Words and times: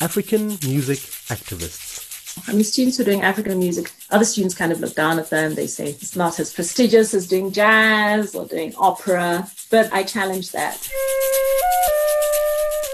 African 0.00 0.48
music 0.64 0.98
activists. 1.28 2.48
I 2.48 2.52
mean, 2.52 2.64
students 2.64 2.96
who 2.96 3.02
are 3.02 3.06
doing 3.06 3.22
African 3.22 3.58
music, 3.58 3.92
other 4.10 4.24
students 4.24 4.54
kind 4.54 4.72
of 4.72 4.80
look 4.80 4.94
down 4.94 5.18
at 5.18 5.30
them. 5.30 5.54
They 5.54 5.66
say 5.66 5.90
it's 5.90 6.16
not 6.16 6.38
as 6.38 6.52
prestigious 6.52 7.12
as 7.12 7.26
doing 7.26 7.52
jazz 7.52 8.34
or 8.34 8.46
doing 8.46 8.72
opera, 8.76 9.50
but 9.70 9.92
I 9.92 10.04
challenge 10.04 10.52
that. 10.52 10.88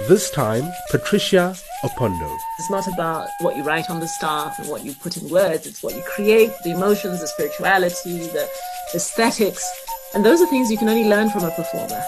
This 0.08 0.30
time, 0.30 0.64
Patricia 0.90 1.56
Opondo. 1.84 2.37
It's 2.58 2.71
not 2.71 2.87
about 2.92 3.28
what 3.40 3.56
you 3.56 3.62
write 3.62 3.88
on 3.88 4.00
the 4.00 4.08
staff 4.08 4.58
and 4.58 4.68
what 4.68 4.84
you 4.84 4.92
put 4.94 5.16
in 5.16 5.28
words, 5.28 5.66
it's 5.66 5.82
what 5.82 5.94
you 5.94 6.02
create, 6.02 6.50
the 6.64 6.70
emotions, 6.70 7.20
the 7.20 7.28
spirituality, 7.28 8.18
the 8.28 8.48
aesthetics. 8.94 9.64
And 10.14 10.24
those 10.24 10.40
are 10.40 10.46
things 10.46 10.70
you 10.70 10.78
can 10.78 10.88
only 10.88 11.08
learn 11.08 11.30
from 11.30 11.44
a 11.44 11.50
performer. 11.50 12.02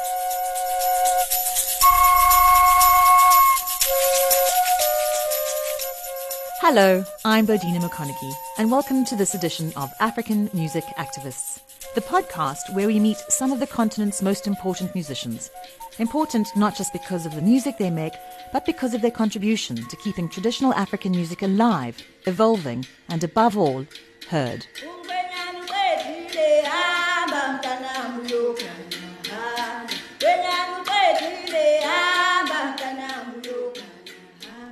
Hello, 6.71 7.03
I'm 7.25 7.46
Bodina 7.46 7.81
McConaughey, 7.81 8.35
and 8.58 8.71
welcome 8.71 9.03
to 9.07 9.17
this 9.17 9.35
edition 9.35 9.72
of 9.75 9.90
African 10.00 10.50
Music 10.53 10.85
Activists, 10.99 11.61
the 11.95 12.03
podcast 12.03 12.75
where 12.75 12.86
we 12.86 13.00
meet 13.00 13.17
some 13.31 13.53
of 13.53 13.59
the 13.59 13.67
continent's 13.67 14.21
most 14.21 14.46
important 14.46 14.95
musicians. 14.95 15.50
Important 15.99 16.54
not 16.57 16.76
just 16.76 16.93
because 16.93 17.25
of 17.25 17.35
the 17.35 17.40
music 17.40 17.79
they 17.79 17.89
make, 17.89 18.12
but 18.53 18.67
because 18.67 18.93
of 18.93 19.00
their 19.00 19.11
contribution 19.11 19.76
to 19.76 19.96
keeping 19.96 20.29
traditional 20.29 20.75
African 20.75 21.12
music 21.12 21.40
alive, 21.40 21.96
evolving, 22.26 22.85
and 23.09 23.25
above 23.25 23.57
all, 23.57 23.87
heard. 24.29 24.67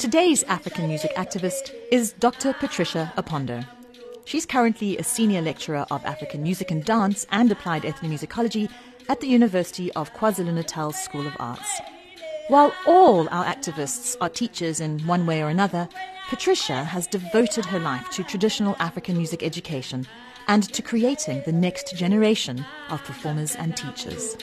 Today's 0.07 0.45
African 0.45 0.87
music 0.87 1.13
activist 1.17 1.75
is 1.91 2.13
Dr. 2.13 2.53
Patricia 2.53 3.13
Opondo. 3.17 3.67
She's 4.25 4.47
currently 4.47 4.97
a 4.97 5.03
senior 5.03 5.43
lecturer 5.43 5.85
of 5.91 6.05
African 6.05 6.45
music 6.45 6.71
and 6.71 6.85
dance 6.85 7.27
and 7.33 7.51
applied 7.51 7.83
ethnomusicology 7.83 8.71
at 9.09 9.21
the 9.21 9.27
University 9.27 9.91
of 9.95 10.15
KwaZulu 10.15 10.55
Natal 10.55 10.93
School 10.93 11.27
of 11.27 11.35
Arts. 11.41 11.81
While 12.47 12.73
all 12.87 13.29
our 13.31 13.45
activists 13.47 14.17
are 14.21 14.29
teachers 14.29 14.79
in 14.79 15.01
one 15.09 15.27
way 15.27 15.43
or 15.43 15.49
another, 15.49 15.89
Patricia 16.29 16.85
has 16.85 17.09
devoted 17.09 17.65
her 17.65 17.81
life 17.81 18.09
to 18.11 18.23
traditional 18.23 18.77
African 18.79 19.17
music 19.17 19.43
education 19.43 20.07
and 20.47 20.73
to 20.73 20.83
creating 20.83 21.43
the 21.47 21.53
next 21.53 21.97
generation 21.97 22.65
of 22.91 23.03
performers 23.03 23.57
and 23.57 23.77
teachers. 23.77 24.37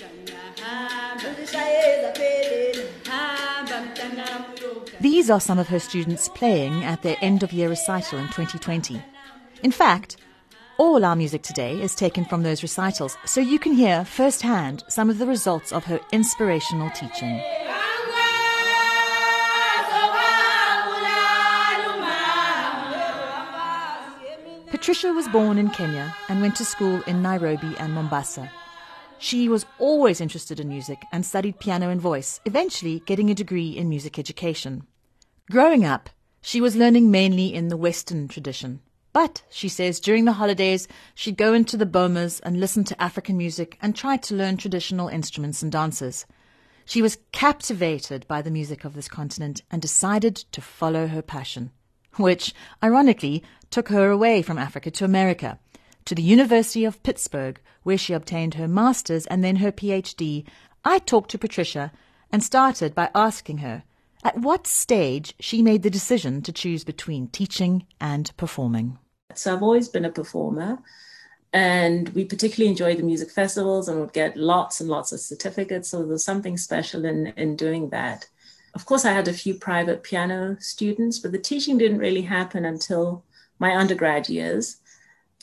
These 5.03 5.29
are 5.29 5.41
some 5.41 5.59
of 5.59 5.67
her 5.67 5.79
students 5.79 6.29
playing 6.29 6.85
at 6.85 7.01
their 7.01 7.17
end 7.19 7.43
of 7.43 7.51
year 7.51 7.67
recital 7.67 8.19
in 8.19 8.27
2020. 8.27 9.03
In 9.61 9.69
fact, 9.69 10.15
all 10.77 11.03
our 11.03 11.13
music 11.13 11.41
today 11.41 11.81
is 11.81 11.93
taken 11.93 12.23
from 12.23 12.41
those 12.41 12.63
recitals, 12.63 13.17
so 13.25 13.41
you 13.41 13.59
can 13.59 13.73
hear 13.73 14.05
firsthand 14.05 14.85
some 14.87 15.09
of 15.09 15.17
the 15.17 15.25
results 15.25 15.73
of 15.73 15.83
her 15.83 15.99
inspirational 16.13 16.89
teaching. 16.91 17.41
Patricia 24.67 25.11
was 25.11 25.27
born 25.27 25.57
in 25.57 25.69
Kenya 25.71 26.15
and 26.29 26.39
went 26.39 26.55
to 26.55 26.63
school 26.63 27.01
in 27.07 27.21
Nairobi 27.21 27.75
and 27.77 27.93
Mombasa. 27.93 28.49
She 29.19 29.49
was 29.49 29.65
always 29.79 30.21
interested 30.21 30.61
in 30.61 30.69
music 30.69 31.03
and 31.11 31.25
studied 31.25 31.59
piano 31.59 31.89
and 31.89 31.99
voice, 31.99 32.39
eventually 32.45 33.01
getting 33.05 33.29
a 33.29 33.35
degree 33.35 33.71
in 33.71 33.89
music 33.89 34.17
education. 34.17 34.87
Growing 35.51 35.83
up, 35.83 36.09
she 36.41 36.61
was 36.61 36.77
learning 36.77 37.11
mainly 37.11 37.53
in 37.53 37.67
the 37.67 37.75
Western 37.75 38.29
tradition. 38.29 38.79
But, 39.11 39.43
she 39.49 39.67
says, 39.67 39.99
during 39.99 40.23
the 40.23 40.33
holidays, 40.33 40.87
she'd 41.13 41.35
go 41.35 41.53
into 41.53 41.75
the 41.75 41.85
bomas 41.85 42.39
and 42.39 42.59
listen 42.59 42.85
to 42.85 43.01
African 43.01 43.37
music 43.37 43.77
and 43.81 43.93
try 43.93 44.15
to 44.15 44.35
learn 44.35 44.55
traditional 44.55 45.09
instruments 45.09 45.61
and 45.61 45.69
dances. 45.69 46.25
She 46.85 47.01
was 47.01 47.17
captivated 47.33 48.25
by 48.27 48.41
the 48.41 48.51
music 48.51 48.85
of 48.85 48.93
this 48.93 49.09
continent 49.09 49.61
and 49.69 49.81
decided 49.81 50.37
to 50.37 50.61
follow 50.61 51.07
her 51.07 51.21
passion, 51.21 51.71
which, 52.15 52.53
ironically, 52.81 53.43
took 53.69 53.89
her 53.89 54.09
away 54.09 54.41
from 54.41 54.57
Africa 54.57 54.91
to 54.91 55.05
America 55.05 55.59
to 56.05 56.15
the 56.15 56.23
University 56.23 56.85
of 56.85 57.03
Pittsburgh, 57.03 57.59
where 57.83 57.97
she 57.97 58.13
obtained 58.13 58.53
her 58.53 58.67
master's 58.67 59.25
and 59.27 59.43
then 59.43 59.57
her 59.57 59.73
PhD, 59.73 60.45
I 60.85 60.99
talked 60.99 61.31
to 61.31 61.37
Patricia 61.37 61.91
and 62.31 62.41
started 62.41 62.95
by 62.95 63.09
asking 63.13 63.57
her 63.57 63.83
at 64.23 64.37
what 64.37 64.67
stage 64.67 65.35
she 65.39 65.61
made 65.61 65.83
the 65.83 65.89
decision 65.89 66.41
to 66.43 66.51
choose 66.51 66.83
between 66.83 67.27
teaching 67.27 67.85
and 67.99 68.35
performing. 68.37 68.97
So 69.35 69.53
I've 69.53 69.63
always 69.63 69.89
been 69.89 70.05
a 70.05 70.11
performer, 70.11 70.79
and 71.51 72.09
we 72.09 72.25
particularly 72.25 72.69
enjoyed 72.69 72.97
the 72.97 73.03
music 73.03 73.31
festivals 73.31 73.87
and 73.87 73.99
would 73.99 74.13
get 74.13 74.37
lots 74.37 74.79
and 74.79 74.89
lots 74.89 75.11
of 75.11 75.19
certificates. 75.19 75.89
So 75.89 76.05
there's 76.05 76.25
something 76.25 76.57
special 76.57 77.05
in, 77.05 77.27
in 77.37 77.55
doing 77.55 77.89
that. 77.89 78.27
Of 78.73 78.85
course, 78.85 79.05
I 79.05 79.13
had 79.13 79.27
a 79.27 79.33
few 79.33 79.55
private 79.55 80.03
piano 80.03 80.57
students, 80.59 81.19
but 81.19 81.31
the 81.31 81.39
teaching 81.39 81.77
didn't 81.77 81.99
really 81.99 82.23
happen 82.23 82.65
until 82.65 83.23
my 83.59 83.75
undergrad 83.75 84.29
years 84.29 84.77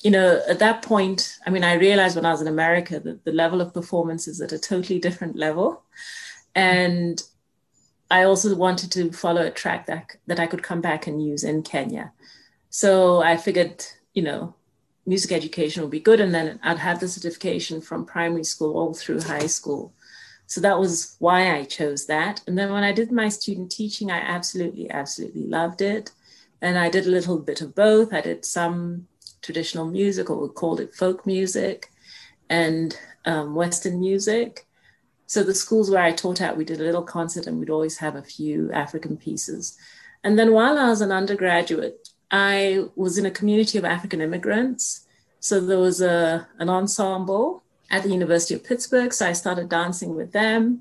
you 0.02 0.10
know, 0.10 0.42
at 0.48 0.58
that 0.60 0.82
point, 0.82 1.38
I 1.46 1.50
mean, 1.50 1.64
I 1.64 1.74
realized 1.74 2.16
when 2.16 2.24
I 2.24 2.30
was 2.30 2.40
in 2.40 2.48
America 2.48 3.00
that 3.00 3.24
the 3.24 3.32
level 3.32 3.60
of 3.60 3.74
performance 3.74 4.26
is 4.26 4.40
at 4.40 4.52
a 4.52 4.58
totally 4.58 4.98
different 4.98 5.36
level. 5.36 5.82
And 6.54 7.22
I 8.10 8.24
also 8.24 8.54
wanted 8.56 8.90
to 8.92 9.12
follow 9.12 9.42
a 9.42 9.50
track 9.50 9.86
that, 9.86 10.16
that 10.26 10.40
I 10.40 10.46
could 10.46 10.62
come 10.62 10.80
back 10.80 11.06
and 11.06 11.24
use 11.24 11.44
in 11.44 11.62
Kenya. 11.62 12.12
So 12.68 13.22
I 13.22 13.36
figured, 13.36 13.84
you 14.14 14.22
know, 14.22 14.54
music 15.06 15.32
education 15.32 15.82
would 15.82 15.90
be 15.90 16.00
good. 16.00 16.20
And 16.20 16.34
then 16.34 16.58
I'd 16.62 16.78
have 16.78 17.00
the 17.00 17.08
certification 17.08 17.80
from 17.80 18.04
primary 18.04 18.44
school 18.44 18.76
all 18.76 18.94
through 18.94 19.22
high 19.22 19.46
school. 19.46 19.92
So 20.46 20.60
that 20.62 20.78
was 20.78 21.14
why 21.20 21.54
I 21.56 21.64
chose 21.64 22.06
that. 22.06 22.42
And 22.46 22.58
then 22.58 22.72
when 22.72 22.82
I 22.82 22.92
did 22.92 23.12
my 23.12 23.28
student 23.28 23.70
teaching, 23.70 24.10
I 24.10 24.18
absolutely, 24.18 24.90
absolutely 24.90 25.44
loved 25.44 25.80
it. 25.80 26.10
And 26.60 26.76
I 26.76 26.90
did 26.90 27.06
a 27.06 27.10
little 27.10 27.38
bit 27.38 27.60
of 27.60 27.74
both. 27.74 28.12
I 28.12 28.20
did 28.20 28.44
some 28.44 29.06
traditional 29.42 29.86
music, 29.86 30.28
or 30.28 30.40
we 30.40 30.48
called 30.48 30.80
it 30.80 30.94
folk 30.94 31.24
music, 31.24 31.90
and 32.48 32.98
um, 33.24 33.54
Western 33.54 34.00
music. 34.00 34.66
So 35.30 35.44
the 35.44 35.54
schools 35.54 35.88
where 35.88 36.02
I 36.02 36.10
taught 36.10 36.40
at, 36.40 36.56
we 36.56 36.64
did 36.64 36.80
a 36.80 36.82
little 36.82 37.04
concert, 37.04 37.46
and 37.46 37.60
we'd 37.60 37.70
always 37.70 37.98
have 37.98 38.16
a 38.16 38.22
few 38.36 38.72
African 38.72 39.16
pieces. 39.16 39.78
And 40.24 40.36
then 40.36 40.52
while 40.52 40.76
I 40.76 40.88
was 40.88 41.02
an 41.02 41.12
undergraduate, 41.12 42.08
I 42.32 42.86
was 42.96 43.16
in 43.16 43.26
a 43.26 43.30
community 43.30 43.78
of 43.78 43.84
African 43.84 44.20
immigrants. 44.20 45.06
So 45.38 45.60
there 45.60 45.78
was 45.78 46.00
a, 46.00 46.48
an 46.58 46.68
ensemble 46.68 47.62
at 47.92 48.02
the 48.02 48.10
University 48.10 48.54
of 48.54 48.64
Pittsburgh. 48.64 49.12
So 49.12 49.28
I 49.28 49.32
started 49.32 49.68
dancing 49.68 50.16
with 50.16 50.32
them. 50.32 50.80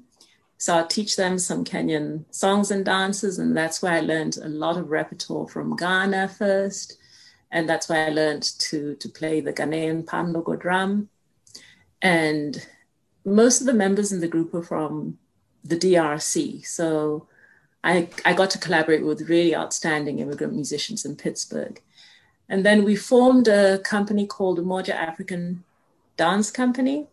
So 0.58 0.78
I'll 0.78 0.88
teach 0.88 1.16
them 1.16 1.38
some 1.38 1.64
Kenyan 1.64 2.26
songs 2.34 2.72
and 2.72 2.84
dances. 2.84 3.38
And 3.38 3.56
that's 3.56 3.84
where 3.84 3.94
I 3.94 4.00
learned 4.00 4.38
a 4.38 4.50
lot 4.50 4.78
of 4.78 4.90
repertoire 4.90 5.48
from 5.48 5.76
Ghana 5.76 6.28
first 6.28 6.98
and 7.52 7.68
that's 7.68 7.90
why 7.90 8.06
I 8.06 8.10
learned 8.10 8.44
to 8.60 8.96
to 8.96 9.10
play 9.10 9.42
the 9.42 9.54
Ghanaian 9.54 10.06
pandogo 10.06 10.56
drum. 10.56 11.10
And 12.02 12.68
most 13.26 13.62
of 13.62 13.68
the 13.68 13.74
members 13.74 14.12
in 14.12 14.22
the 14.22 14.28
group 14.28 14.54
are 14.54 14.64
from 14.64 15.18
the 15.64 15.78
DRC, 15.78 16.66
so 16.66 17.28
I 17.84 18.10
I 18.26 18.34
got 18.34 18.50
to 18.52 18.60
collaborate 18.60 19.06
with 19.06 19.30
really 19.30 19.56
outstanding 19.56 20.20
immigrant 20.20 20.54
musicians 20.54 21.06
in 21.06 21.16
Pittsburgh. 21.16 21.82
And 22.50 22.66
then 22.66 22.84
we 22.84 22.96
formed 22.96 23.48
a 23.48 23.80
company 23.80 24.26
called 24.26 24.58
the 24.58 24.64
Umoja 24.64 24.90
African 24.90 25.64
Dance 26.18 26.50
Company. 26.50 27.08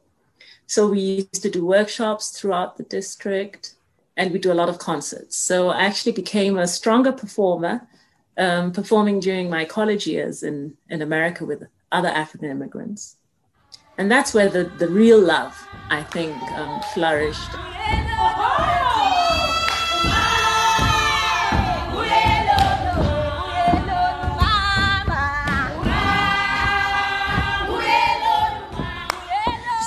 So 0.67 0.89
we 0.89 1.01
used 1.01 1.43
to 1.43 1.51
do 1.51 1.65
workshops 1.65 2.31
throughout 2.31 2.77
the 2.77 2.85
district 2.85 3.75
and 4.17 4.33
we 4.33 4.39
do 4.39 4.51
a 4.51 4.55
lot 4.61 4.71
of 4.71 4.79
concerts. 4.79 5.37
So 5.37 5.69
I 5.69 5.83
actually 5.83 6.13
became 6.13 6.57
a 6.59 6.67
stronger 6.67 7.13
performer 7.13 7.87
um, 8.39 8.73
performing 8.73 9.21
during 9.21 9.49
my 9.51 9.65
college 9.65 10.07
years 10.07 10.43
in, 10.43 10.77
in 10.89 11.03
America 11.03 11.45
with 11.45 11.65
other 11.93 12.09
African 12.09 12.51
immigrants. 12.51 13.16
And 13.99 14.11
that's 14.11 14.35
where 14.35 14.49
the, 14.49 14.65
the 14.65 14.89
real 14.89 15.19
love, 15.19 15.67
I 15.89 16.03
think, 16.03 16.37
um, 16.53 16.83
flourished. 16.93 17.51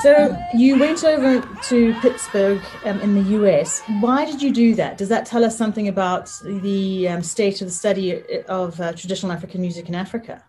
So 0.02 0.38
you 0.56 0.80
went 0.80 1.04
over 1.04 1.42
to 1.64 1.94
Pittsburgh 1.96 2.62
um, 2.86 3.02
in 3.02 3.16
the 3.16 3.32
US. 3.38 3.82
Why 4.00 4.24
did 4.24 4.42
you 4.42 4.52
do 4.52 4.74
that? 4.76 4.98
Does 4.98 5.10
that 5.10 5.26
tell 5.26 5.44
us 5.44 5.58
something 5.58 5.90
about 5.90 6.32
the 6.44 7.10
um, 7.10 7.22
state 7.22 7.62
of 7.62 7.68
the 7.68 7.74
study 7.74 8.24
of 8.48 8.80
uh, 8.80 8.94
traditional 8.94 9.34
African 9.34 9.60
music 9.60 9.90
in 9.90 9.96
Africa? 9.96 10.42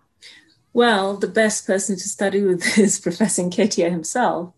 Well, 0.73 1.17
the 1.17 1.29
best 1.29 1.67
person 1.67 1.97
to 1.97 2.09
study 2.09 2.43
with 2.43 2.79
is 2.79 3.01
Professor 3.01 3.43
Nketia 3.43 3.91
himself. 3.91 4.55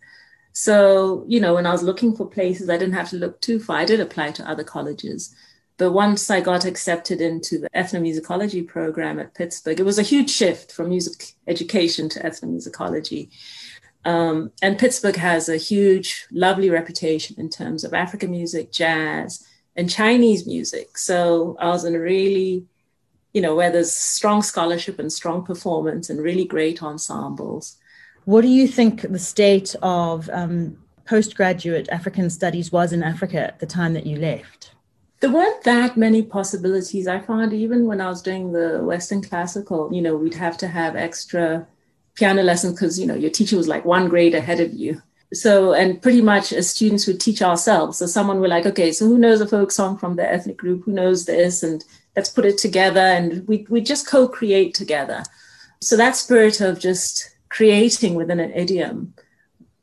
So, 0.52 1.24
you 1.26 1.40
know, 1.40 1.54
when 1.54 1.66
I 1.66 1.72
was 1.72 1.82
looking 1.82 2.14
for 2.14 2.26
places, 2.26 2.68
I 2.68 2.76
didn't 2.76 2.94
have 2.94 3.08
to 3.10 3.16
look 3.16 3.40
too 3.40 3.58
far. 3.58 3.78
I 3.78 3.84
did 3.84 4.00
apply 4.00 4.32
to 4.32 4.48
other 4.48 4.64
colleges. 4.64 5.34
But 5.78 5.92
once 5.92 6.30
I 6.30 6.40
got 6.40 6.66
accepted 6.66 7.20
into 7.20 7.58
the 7.58 7.70
ethnomusicology 7.70 8.66
program 8.66 9.18
at 9.18 9.34
Pittsburgh, 9.34 9.80
it 9.80 9.84
was 9.84 9.98
a 9.98 10.02
huge 10.02 10.30
shift 10.30 10.70
from 10.70 10.90
music 10.90 11.32
education 11.48 12.08
to 12.10 12.20
ethnomusicology. 12.20 13.30
Um, 14.04 14.52
and 14.60 14.78
Pittsburgh 14.78 15.16
has 15.16 15.48
a 15.48 15.56
huge, 15.56 16.26
lovely 16.30 16.68
reputation 16.70 17.36
in 17.38 17.48
terms 17.48 17.84
of 17.84 17.94
African 17.94 18.30
music, 18.30 18.70
jazz, 18.72 19.46
and 19.74 19.88
Chinese 19.88 20.46
music. 20.46 20.98
So 20.98 21.56
I 21.58 21.68
was 21.68 21.84
in 21.84 21.94
a 21.94 22.00
really, 22.00 22.66
you 23.32 23.40
know, 23.40 23.54
where 23.54 23.70
there's 23.70 23.92
strong 23.92 24.42
scholarship 24.42 24.98
and 24.98 25.12
strong 25.12 25.44
performance 25.44 26.10
and 26.10 26.20
really 26.20 26.44
great 26.44 26.82
ensembles. 26.82 27.76
What 28.24 28.42
do 28.42 28.48
you 28.48 28.68
think 28.68 29.02
the 29.02 29.18
state 29.18 29.74
of 29.82 30.28
um, 30.32 30.78
postgraduate 31.06 31.88
African 31.90 32.30
studies 32.30 32.70
was 32.70 32.92
in 32.92 33.02
Africa 33.02 33.40
at 33.40 33.58
the 33.58 33.66
time 33.66 33.94
that 33.94 34.06
you 34.06 34.16
left? 34.16 34.74
There 35.20 35.30
weren't 35.30 35.62
that 35.64 35.96
many 35.96 36.22
possibilities. 36.22 37.06
I 37.06 37.20
found 37.20 37.52
even 37.52 37.86
when 37.86 38.00
I 38.00 38.08
was 38.08 38.22
doing 38.22 38.52
the 38.52 38.80
Western 38.82 39.22
classical, 39.22 39.92
you 39.92 40.02
know, 40.02 40.16
we'd 40.16 40.34
have 40.34 40.58
to 40.58 40.68
have 40.68 40.96
extra 40.96 41.66
piano 42.14 42.42
lessons 42.42 42.74
because 42.74 42.98
you 42.98 43.06
know 43.06 43.14
your 43.14 43.30
teacher 43.30 43.56
was 43.56 43.68
like 43.68 43.84
one 43.84 44.08
grade 44.08 44.34
ahead 44.34 44.60
of 44.60 44.72
you 44.72 45.00
so 45.32 45.72
and 45.72 46.02
pretty 46.02 46.20
much 46.20 46.52
as 46.52 46.68
students 46.68 47.06
would 47.06 47.20
teach 47.20 47.40
ourselves 47.40 47.98
so 47.98 48.06
someone 48.06 48.40
were 48.40 48.48
like 48.48 48.66
okay 48.66 48.92
so 48.92 49.06
who 49.06 49.18
knows 49.18 49.40
a 49.40 49.46
folk 49.46 49.70
song 49.70 49.96
from 49.96 50.16
the 50.16 50.32
ethnic 50.32 50.56
group 50.56 50.84
who 50.84 50.92
knows 50.92 51.24
this 51.24 51.62
and 51.62 51.84
let's 52.16 52.28
put 52.28 52.44
it 52.44 52.58
together 52.58 53.00
and 53.00 53.46
we, 53.48 53.66
we 53.68 53.80
just 53.80 54.06
co-create 54.06 54.74
together. 54.74 55.22
So 55.80 55.96
that 55.96 56.16
spirit 56.16 56.60
of 56.60 56.78
just 56.78 57.30
creating 57.48 58.14
within 58.14 58.40
an 58.40 58.52
idiom 58.52 59.14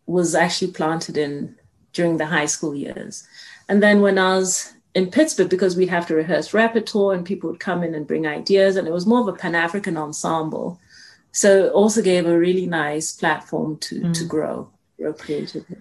was 0.06 0.36
actually 0.36 0.72
planted 0.72 1.18
in 1.18 1.56
during 1.94 2.18
the 2.18 2.26
high 2.26 2.46
school 2.46 2.76
years. 2.76 3.28
And 3.68 3.84
then 3.84 4.02
when 4.02 4.18
i 4.18 4.36
was 4.36 4.74
in 4.96 5.12
pittsburgh 5.12 5.50
because 5.50 5.76
we'd 5.76 5.90
have 5.90 6.08
to 6.08 6.16
rehearse 6.16 6.54
repertoire 6.54 7.14
and 7.14 7.26
people 7.26 7.50
would 7.50 7.60
come 7.60 7.84
in 7.84 7.94
and 7.94 8.08
bring 8.08 8.26
ideas 8.26 8.76
and 8.76 8.88
it 8.88 8.92
was 8.92 9.06
more 9.06 9.22
of 9.22 9.28
a 9.28 9.34
pan-african 9.34 9.98
ensemble. 9.98 10.80
So 11.32 11.66
it 11.66 11.74
also 11.74 12.02
gave 12.02 12.26
a 12.26 12.38
really 12.38 12.66
nice 12.66 13.12
platform 13.12 13.78
to 13.78 14.02
mm. 14.02 14.14
to 14.14 14.26
grow 14.26 14.70
grow 14.98 15.14
creatively. 15.14 15.78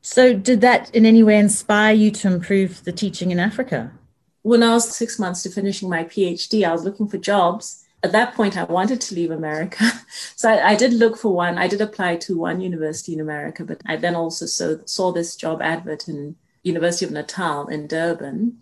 So 0.00 0.32
did 0.34 0.60
that 0.60 0.94
in 0.94 1.06
any 1.06 1.22
way 1.22 1.38
inspire 1.38 1.94
you 1.94 2.10
to 2.10 2.28
improve 2.28 2.84
the 2.84 2.92
teaching 2.92 3.30
in 3.30 3.38
africa 3.38 3.92
when 4.42 4.62
i 4.62 4.72
was 4.72 4.96
six 4.96 5.18
months 5.18 5.42
to 5.42 5.50
finishing 5.50 5.88
my 5.88 6.04
phd 6.04 6.66
i 6.66 6.72
was 6.72 6.84
looking 6.84 7.08
for 7.08 7.18
jobs. 7.18 7.78
At 8.04 8.12
that 8.12 8.34
point 8.34 8.56
i 8.56 8.64
wanted 8.64 9.00
to 9.02 9.14
leave 9.14 9.30
america. 9.30 9.84
So 10.36 10.50
I, 10.50 10.70
I 10.70 10.74
did 10.74 10.92
look 10.92 11.16
for 11.16 11.32
one. 11.32 11.56
I 11.56 11.68
did 11.68 11.80
apply 11.80 12.16
to 12.16 12.36
one 12.36 12.60
university 12.60 13.12
in 13.14 13.20
america 13.20 13.64
but 13.64 13.80
i 13.86 13.96
then 13.96 14.16
also 14.16 14.46
saw, 14.46 14.76
saw 14.84 15.12
this 15.12 15.36
job 15.36 15.62
advert 15.62 16.08
in 16.08 16.36
university 16.62 17.04
of 17.04 17.12
natal 17.12 17.68
in 17.68 17.86
durban. 17.86 18.58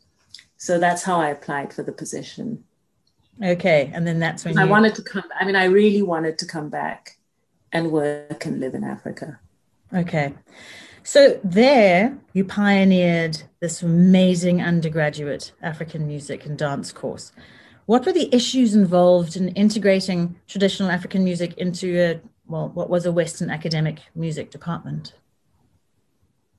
So 0.56 0.78
that's 0.78 1.04
how 1.04 1.20
i 1.20 1.28
applied 1.30 1.72
for 1.72 1.82
the 1.82 1.92
position. 1.92 2.64
Okay, 3.42 3.90
and 3.94 4.06
then 4.06 4.18
that's 4.18 4.44
when 4.44 4.58
I 4.58 4.64
you... 4.64 4.70
wanted 4.70 4.94
to 4.96 5.02
come. 5.02 5.24
I 5.38 5.44
mean, 5.44 5.56
I 5.56 5.64
really 5.64 6.02
wanted 6.02 6.38
to 6.38 6.46
come 6.46 6.68
back 6.68 7.16
and 7.72 7.90
work 7.90 8.44
and 8.44 8.60
live 8.60 8.74
in 8.74 8.84
Africa. 8.84 9.38
Okay, 9.94 10.34
so 11.02 11.40
there 11.42 12.16
you 12.32 12.44
pioneered 12.44 13.42
this 13.60 13.82
amazing 13.82 14.62
undergraduate 14.62 15.52
African 15.62 16.06
music 16.06 16.46
and 16.46 16.56
dance 16.56 16.92
course. 16.92 17.32
What 17.86 18.06
were 18.06 18.12
the 18.12 18.34
issues 18.34 18.74
involved 18.74 19.36
in 19.36 19.48
integrating 19.50 20.36
traditional 20.46 20.90
African 20.90 21.24
music 21.24 21.54
into 21.58 22.00
a 22.00 22.20
well, 22.46 22.68
what 22.68 22.90
was 22.90 23.06
a 23.06 23.12
Western 23.12 23.48
academic 23.48 24.00
music 24.14 24.50
department? 24.50 25.14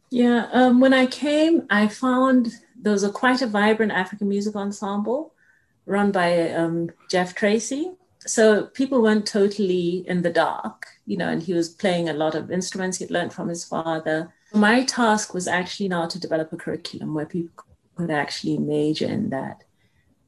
Yeah, 0.10 0.48
um, 0.52 0.80
when 0.80 0.94
I 0.94 1.06
came, 1.06 1.66
I 1.70 1.88
found 1.88 2.50
there 2.76 2.94
was 2.94 3.04
a 3.04 3.12
quite 3.12 3.42
a 3.42 3.48
vibrant 3.48 3.92
African 3.92 4.30
music 4.30 4.56
ensemble 4.56 5.34
run 5.86 6.12
by 6.12 6.52
um, 6.52 6.90
Jeff 7.10 7.36
Tracy. 7.36 7.92
So 8.28 8.66
people 8.68 9.02
weren't 9.02 9.26
totally 9.26 10.06
in 10.08 10.22
the 10.22 10.30
dark, 10.30 10.88
you 11.06 11.18
know, 11.18 11.28
and 11.28 11.42
he 11.42 11.54
was 11.54 11.70
playing 11.70 12.10
a 12.10 12.14
lot 12.14 12.36
of 12.36 12.52
instruments 12.52 12.98
he'd 12.98 13.12
learned 13.12 13.34
from 13.34 13.48
his 13.48 13.64
father. 13.64 14.34
My 14.54 14.84
task 14.84 15.34
was 15.34 15.48
actually 15.48 15.90
now 15.90 16.06
to 16.08 16.20
develop 16.20 16.54
a 16.54 16.58
curriculum 16.58 17.14
where 17.14 17.26
people 17.26 17.66
could 17.96 18.12
actually 18.12 18.58
major 18.58 19.06
in 19.06 19.30
that. 19.30 19.64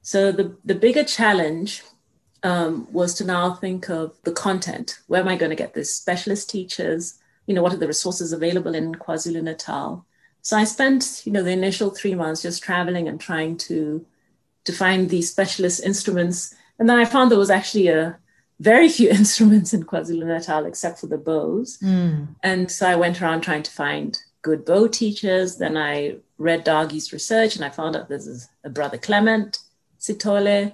So 0.02 0.32
the, 0.32 0.58
the 0.66 0.76
bigger 0.76 1.04
challenge 1.04 1.84
um, 2.44 2.92
was 2.92 3.14
to 3.16 3.26
now 3.26 3.54
think 3.54 3.90
of 3.90 4.18
the 4.24 4.32
content. 4.32 5.00
Where 5.08 5.22
am 5.22 5.28
I 5.28 5.38
going 5.38 5.52
to 5.52 5.56
get 5.56 5.74
this? 5.74 5.94
Specialist 5.94 6.50
teachers, 6.50 7.20
you 7.48 7.54
know, 7.54 7.62
what 7.62 7.74
are 7.74 7.78
the 7.78 7.88
resources 7.88 8.34
available 8.34 8.76
in 8.76 8.96
KwaZulu 8.96 9.42
Natal? 9.44 10.06
So 10.42 10.58
I 10.58 10.66
spent, 10.66 11.22
you 11.26 11.32
know, 11.32 11.44
the 11.44 11.52
initial 11.52 11.90
three 11.90 12.16
months 12.16 12.42
just 12.42 12.64
traveling 12.64 13.08
and 13.08 13.20
trying 13.20 13.58
to 13.58 14.06
to 14.66 14.72
find 14.72 15.10
these 15.10 15.30
specialist 15.30 15.84
instruments. 15.84 16.56
And 16.84 16.90
then 16.90 17.00
I 17.00 17.06
found 17.06 17.32
there 17.32 17.40
was 17.40 17.50
actually 17.50 17.88
a 17.88 18.18
very 18.60 18.90
few 18.90 19.10
instruments 19.20 19.74
in 19.74 19.86
KwaZulu 19.86 20.26
Natal 20.26 20.66
except 20.66 21.00
for 21.00 21.08
the 21.08 21.18
bows. 21.18 21.78
Mm. 21.78 22.36
And 22.44 22.70
so 22.70 22.86
I 22.86 22.98
went 22.98 23.22
around 23.22 23.40
trying 23.40 23.64
to 23.64 23.72
find 23.72 24.22
good 24.42 24.66
bow 24.66 24.90
teachers. 24.90 25.56
Then 25.56 25.78
I 25.78 26.18
read 26.38 26.66
Dargie's 26.66 27.14
research 27.14 27.56
and 27.56 27.64
I 27.64 27.70
found 27.70 27.96
out 27.96 28.10
there's 28.10 28.50
a 28.66 28.70
brother 28.70 28.98
Clement 28.98 29.60
Sithole. 29.98 30.74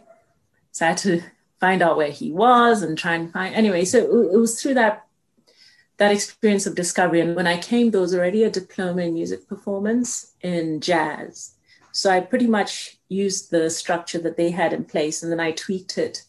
So 0.72 0.86
I 0.88 0.90
had 0.90 0.98
to 0.98 1.22
find 1.60 1.84
out 1.84 1.96
where 1.96 2.10
he 2.10 2.32
was 2.32 2.82
and 2.82 2.98
try 2.98 3.14
and 3.14 3.32
find 3.32 3.54
anyway. 3.54 3.86
So 3.86 4.00
it 4.00 4.40
was 4.40 4.60
through 4.60 4.74
that 4.74 5.06
that 5.98 6.12
experience 6.12 6.66
of 6.66 6.74
discovery. 6.74 7.22
And 7.22 7.36
when 7.36 7.46
I 7.46 7.60
came, 7.60 7.92
there 7.92 8.02
was 8.02 8.16
already 8.16 8.44
a 8.44 8.50
diploma 8.50 9.04
in 9.04 9.14
music 9.14 9.48
performance 9.48 10.34
in 10.42 10.82
jazz. 10.82 11.52
So 11.92 12.10
I 12.10 12.20
pretty 12.22 12.48
much 12.48 12.99
used 13.10 13.52
the 13.52 13.70
structure 13.70 14.20
that 14.20 14.38
they 14.38 14.52
had 14.52 14.72
in 14.72 14.86
place 14.86 15.22
and 15.22 15.32
then 15.32 15.40
I 15.40 15.52
tweaked 15.52 15.98
it 15.98 16.24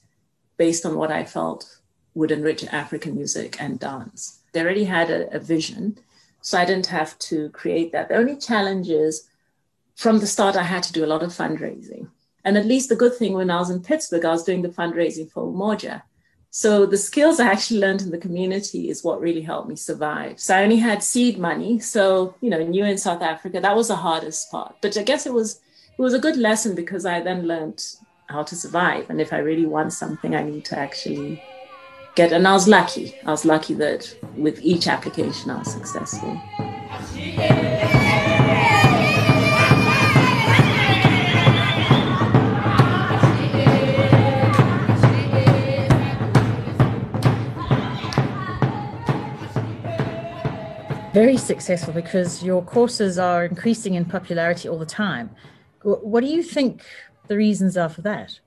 based 0.56 0.84
on 0.84 0.96
what 0.96 1.12
I 1.12 1.24
felt 1.24 1.78
would 2.14 2.30
enrich 2.32 2.64
African 2.64 3.14
music 3.14 3.60
and 3.60 3.78
dance. 3.78 4.40
They 4.52 4.60
already 4.60 4.84
had 4.84 5.10
a, 5.10 5.32
a 5.34 5.38
vision, 5.38 5.98
so 6.40 6.58
I 6.58 6.64
didn't 6.64 6.86
have 6.86 7.18
to 7.20 7.50
create 7.50 7.92
that. 7.92 8.08
The 8.08 8.16
only 8.16 8.36
challenge 8.36 8.88
is 8.88 9.28
from 9.94 10.18
the 10.18 10.26
start, 10.26 10.56
I 10.56 10.62
had 10.62 10.82
to 10.84 10.92
do 10.92 11.04
a 11.04 11.12
lot 11.12 11.22
of 11.22 11.30
fundraising. 11.30 12.08
And 12.44 12.56
at 12.56 12.66
least 12.66 12.88
the 12.88 12.96
good 12.96 13.14
thing 13.14 13.34
when 13.34 13.50
I 13.50 13.58
was 13.58 13.70
in 13.70 13.82
Pittsburgh, 13.82 14.24
I 14.24 14.30
was 14.30 14.44
doing 14.44 14.62
the 14.62 14.70
fundraising 14.70 15.30
for 15.30 15.44
Umoja. 15.44 16.02
So 16.50 16.84
the 16.84 16.96
skills 16.96 17.38
I 17.38 17.46
actually 17.46 17.80
learned 17.80 18.02
in 18.02 18.10
the 18.10 18.18
community 18.18 18.88
is 18.88 19.04
what 19.04 19.20
really 19.20 19.42
helped 19.42 19.68
me 19.68 19.76
survive. 19.76 20.40
So 20.40 20.56
I 20.56 20.64
only 20.64 20.78
had 20.78 21.02
seed 21.02 21.38
money. 21.38 21.78
So, 21.78 22.34
you 22.40 22.50
know, 22.50 22.64
new 22.64 22.84
in 22.84 22.98
South 22.98 23.22
Africa, 23.22 23.60
that 23.60 23.76
was 23.76 23.88
the 23.88 23.96
hardest 23.96 24.50
part. 24.50 24.74
But 24.80 24.96
I 24.96 25.02
guess 25.02 25.26
it 25.26 25.34
was 25.34 25.60
it 25.98 26.02
was 26.02 26.14
a 26.14 26.18
good 26.18 26.36
lesson 26.36 26.74
because 26.74 27.04
I 27.04 27.20
then 27.20 27.46
learned 27.46 27.84
how 28.28 28.42
to 28.42 28.54
survive. 28.54 29.10
And 29.10 29.20
if 29.20 29.32
I 29.32 29.38
really 29.38 29.66
want 29.66 29.92
something, 29.92 30.34
I 30.34 30.42
need 30.42 30.64
to 30.66 30.78
actually 30.78 31.42
get 32.14 32.32
and 32.32 32.46
I 32.46 32.52
was 32.52 32.66
lucky. 32.68 33.14
I 33.24 33.30
was 33.30 33.44
lucky 33.44 33.74
that 33.74 34.14
with 34.36 34.60
each 34.62 34.86
application 34.86 35.50
I 35.50 35.58
was 35.58 35.72
successful. 35.72 36.40
very 51.12 51.36
successful 51.36 51.92
because 51.92 52.42
your 52.42 52.62
courses 52.62 53.18
are 53.18 53.44
increasing 53.44 53.94
in 53.94 54.04
popularity 54.04 54.68
all 54.68 54.78
the 54.78 54.86
time. 54.86 55.28
What 55.82 56.20
do 56.20 56.26
you 56.26 56.42
think 56.42 56.82
the 57.28 57.36
reasons 57.36 57.76
are 57.76 57.88
for 57.88 58.02
that? 58.02 58.38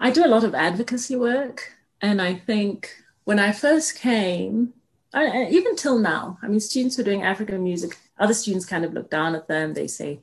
I 0.00 0.10
do 0.10 0.24
a 0.24 0.28
lot 0.28 0.44
of 0.44 0.54
advocacy 0.54 1.16
work. 1.16 1.72
And 2.00 2.20
I 2.20 2.34
think 2.34 2.94
when 3.24 3.38
I 3.38 3.52
first 3.52 3.98
came, 3.98 4.74
I, 5.14 5.46
even 5.50 5.76
till 5.76 5.98
now, 5.98 6.38
I 6.42 6.48
mean, 6.48 6.60
students 6.60 6.96
who 6.96 7.02
are 7.02 7.04
doing 7.04 7.22
African 7.22 7.62
music, 7.62 7.98
other 8.18 8.34
students 8.34 8.66
kind 8.66 8.84
of 8.84 8.92
look 8.92 9.10
down 9.10 9.34
at 9.34 9.48
them. 9.48 9.74
They 9.74 9.86
say, 9.86 10.20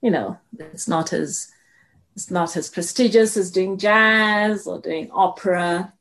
you 0.00 0.10
know, 0.10 0.38
it's 0.58 0.88
not 0.88 1.12
as 1.12 1.52
it's 2.16 2.30
not 2.30 2.56
as 2.56 2.68
prestigious 2.68 3.36
as 3.36 3.50
doing 3.50 3.78
jazz 3.78 4.66
or 4.66 4.80
doing 4.80 5.10
opera. 5.12 5.92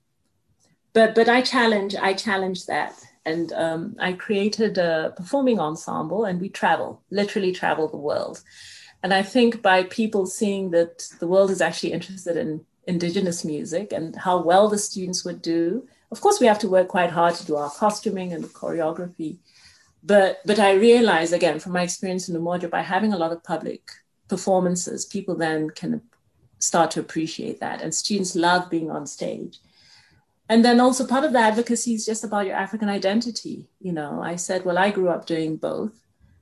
But 0.94 1.16
but 1.16 1.30
I 1.30 1.42
challenge 1.42 1.96
I 1.96 2.14
challenge 2.14 2.66
that 2.66 2.94
and 3.26 3.54
um, 3.54 3.96
I 4.00 4.14
created 4.14 4.78
a 4.78 5.14
performing 5.16 5.60
ensemble, 5.60 6.26
and 6.26 6.42
we 6.42 6.50
travel, 6.50 7.02
literally 7.12 7.52
travel 7.52 7.88
the 7.88 7.98
world. 7.98 8.42
And 9.02 9.14
I 9.14 9.24
think 9.24 9.62
by 9.62 9.84
people 9.84 10.26
seeing 10.26 10.72
that 10.72 11.08
the 11.20 11.28
world 11.28 11.52
is 11.52 11.62
actually 11.62 11.94
interested 11.94 12.36
in 12.36 12.66
indigenous 12.86 13.46
music 13.46 13.94
and 13.94 14.16
how 14.16 14.42
well 14.42 14.68
the 14.68 14.78
students 14.78 15.24
would 15.24 15.42
do, 15.42 15.88
of 16.12 16.22
course, 16.22 16.40
we 16.40 16.48
have 16.48 16.60
to 16.60 16.70
work 16.70 16.88
quite 16.88 17.12
hard 17.12 17.36
to 17.36 17.46
do 17.46 17.56
our 17.56 17.70
costuming 17.70 18.34
and 18.34 18.44
the 18.44 18.48
choreography. 18.48 19.38
But 20.04 20.40
but 20.46 20.60
I 20.60 20.74
realize 20.74 21.34
again 21.34 21.60
from 21.60 21.74
my 21.74 21.84
experience 21.84 22.30
in 22.30 22.36
Umoja, 22.36 22.70
by 22.70 22.82
having 22.82 23.14
a 23.14 23.18
lot 23.18 23.32
of 23.32 23.44
public 23.44 23.92
performances, 24.28 25.06
people 25.06 25.36
then 25.36 25.70
can 25.70 26.02
start 26.58 26.92
to 26.92 27.00
appreciate 27.00 27.60
that, 27.60 27.82
and 27.82 27.94
students 27.94 28.36
love 28.36 28.70
being 28.70 28.90
on 28.90 29.06
stage. 29.06 29.60
And 30.48 30.66
then 30.66 30.80
also 30.80 31.06
part 31.06 31.26
of 31.26 31.34
the 31.34 31.40
advocacy 31.40 31.94
is 31.94 32.06
just 32.08 32.24
about 32.24 32.48
your 32.48 32.56
african 32.56 32.90
identity 32.90 33.68
you 33.80 33.92
know. 33.92 34.22
I 34.22 34.36
said 34.36 34.66
well 34.66 34.80
i 34.80 34.90
grew 34.90 35.10
up 35.10 35.26
doing 35.26 35.58
both 35.58 35.94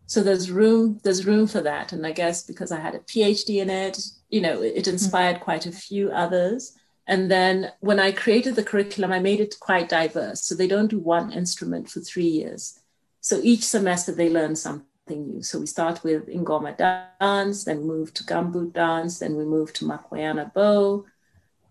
so 0.07 0.23
there's 0.23 0.49
room 0.49 0.99
there's 1.03 1.27
room 1.27 1.45
for 1.45 1.61
that 1.61 1.93
and 1.93 2.07
i 2.07 2.11
guess 2.11 2.43
because 2.43 2.71
i 2.71 2.79
had 2.79 2.95
a 2.95 2.99
phd 2.99 3.49
in 3.49 3.69
it 3.69 3.97
you 4.29 4.41
know, 4.41 4.61
it 4.61 4.75
mm-hmm. 4.75 4.91
inspired 4.91 5.39
quite 5.39 5.65
a 5.65 5.71
few 5.71 6.11
others. 6.11 6.77
And 7.07 7.31
then 7.31 7.71
when 7.79 7.99
I 7.99 8.11
created 8.11 8.55
the 8.55 8.63
curriculum, 8.63 9.13
I 9.13 9.19
made 9.19 9.39
it 9.39 9.55
quite 9.59 9.89
diverse. 9.89 10.41
So 10.41 10.55
they 10.55 10.67
don't 10.67 10.89
do 10.89 10.99
one 10.99 11.31
instrument 11.31 11.89
for 11.89 12.01
three 12.01 12.27
years. 12.27 12.79
So 13.21 13.39
each 13.43 13.65
semester 13.65 14.11
they 14.11 14.29
learn 14.29 14.55
something 14.55 15.27
new. 15.27 15.41
So 15.41 15.59
we 15.59 15.67
start 15.67 16.03
with 16.03 16.27
Ingoma 16.27 16.75
dance, 16.77 17.63
then 17.63 17.87
move 17.87 18.13
to 18.15 18.23
Gumboot 18.25 18.73
dance, 18.73 19.19
then 19.19 19.37
we 19.37 19.45
move 19.45 19.71
to 19.73 19.85
Makhweyana 19.85 20.53
bow, 20.53 21.05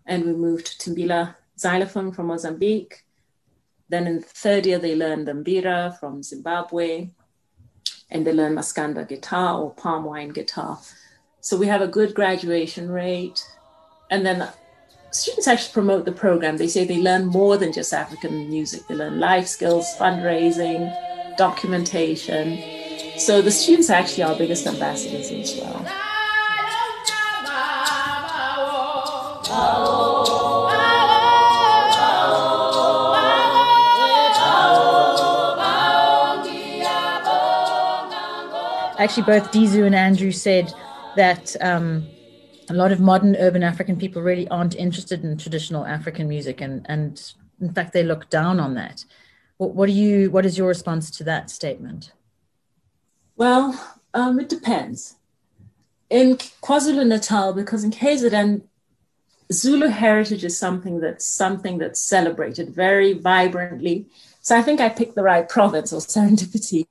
and 0.07 0.25
we 0.25 0.33
move 0.33 0.63
to 0.63 0.77
Timbila 0.77 1.35
xylophone 1.55 2.11
from 2.11 2.27
Mozambique. 2.27 3.03
Then 3.89 4.07
in 4.07 4.15
the 4.17 4.21
third 4.21 4.65
year, 4.65 4.79
they 4.79 4.95
learn 4.95 5.25
the 5.25 5.33
mbira 5.33 5.97
from 5.99 6.23
Zimbabwe, 6.23 7.09
and 8.09 8.25
they 8.25 8.33
learn 8.33 8.55
Maskanda 8.55 9.07
guitar 9.07 9.59
or 9.59 9.71
palm 9.71 10.05
wine 10.05 10.29
guitar. 10.29 10.79
So 11.41 11.57
we 11.57 11.67
have 11.67 11.81
a 11.81 11.87
good 11.87 12.13
graduation 12.13 12.89
rate. 12.89 13.45
And 14.09 14.25
then 14.25 14.47
students 15.11 15.47
actually 15.47 15.73
promote 15.73 16.05
the 16.05 16.11
program. 16.11 16.57
They 16.57 16.67
say 16.67 16.85
they 16.85 17.01
learn 17.01 17.25
more 17.25 17.57
than 17.57 17.73
just 17.73 17.93
African 17.93 18.49
music. 18.49 18.87
They 18.87 18.95
learn 18.95 19.19
life 19.19 19.47
skills, 19.47 19.85
fundraising, 19.97 20.93
documentation. 21.37 22.59
So 23.17 23.41
the 23.41 23.51
students 23.51 23.89
are 23.89 23.93
actually 23.93 24.23
our 24.23 24.35
biggest 24.35 24.65
ambassadors 24.67 25.31
as 25.31 25.59
well. 25.59 25.85
Actually, 39.07 39.23
both 39.23 39.53
Dizu 39.53 39.85
and 39.85 39.95
Andrew 39.95 40.33
said 40.33 40.73
that 41.15 41.55
um, 41.61 42.05
a 42.69 42.73
lot 42.73 42.91
of 42.91 42.99
modern 42.99 43.37
urban 43.37 43.63
African 43.63 43.95
people 43.95 44.21
really 44.21 44.49
aren't 44.49 44.75
interested 44.75 45.23
in 45.23 45.37
traditional 45.37 45.85
African 45.85 46.27
music, 46.27 46.59
and 46.59 46.85
and 46.89 47.33
in 47.61 47.73
fact, 47.73 47.93
they 47.93 48.03
look 48.03 48.29
down 48.29 48.59
on 48.59 48.73
that. 48.73 49.05
What, 49.55 49.73
what 49.75 49.85
do 49.85 49.93
you? 49.93 50.29
What 50.29 50.45
is 50.45 50.57
your 50.57 50.67
response 50.67 51.09
to 51.11 51.23
that 51.23 51.49
statement? 51.49 52.11
Well, 53.37 53.81
um, 54.13 54.41
it 54.41 54.49
depends. 54.49 55.15
In 56.09 56.35
KwaZulu 56.35 57.07
Natal, 57.07 57.53
because 57.53 57.85
in 57.85 57.91
KZN, 57.91 58.63
Zulu 59.53 59.87
heritage 59.87 60.43
is 60.43 60.59
something 60.59 60.99
that's 60.99 61.25
something 61.25 61.77
that's 61.77 62.01
celebrated 62.01 62.71
very 62.71 63.13
vibrantly. 63.13 64.07
So 64.41 64.57
I 64.57 64.61
think 64.61 64.81
I 64.81 64.89
picked 64.89 65.15
the 65.15 65.23
right 65.23 65.47
province 65.47 65.93
or 65.93 66.01
serendipity. 66.01 66.87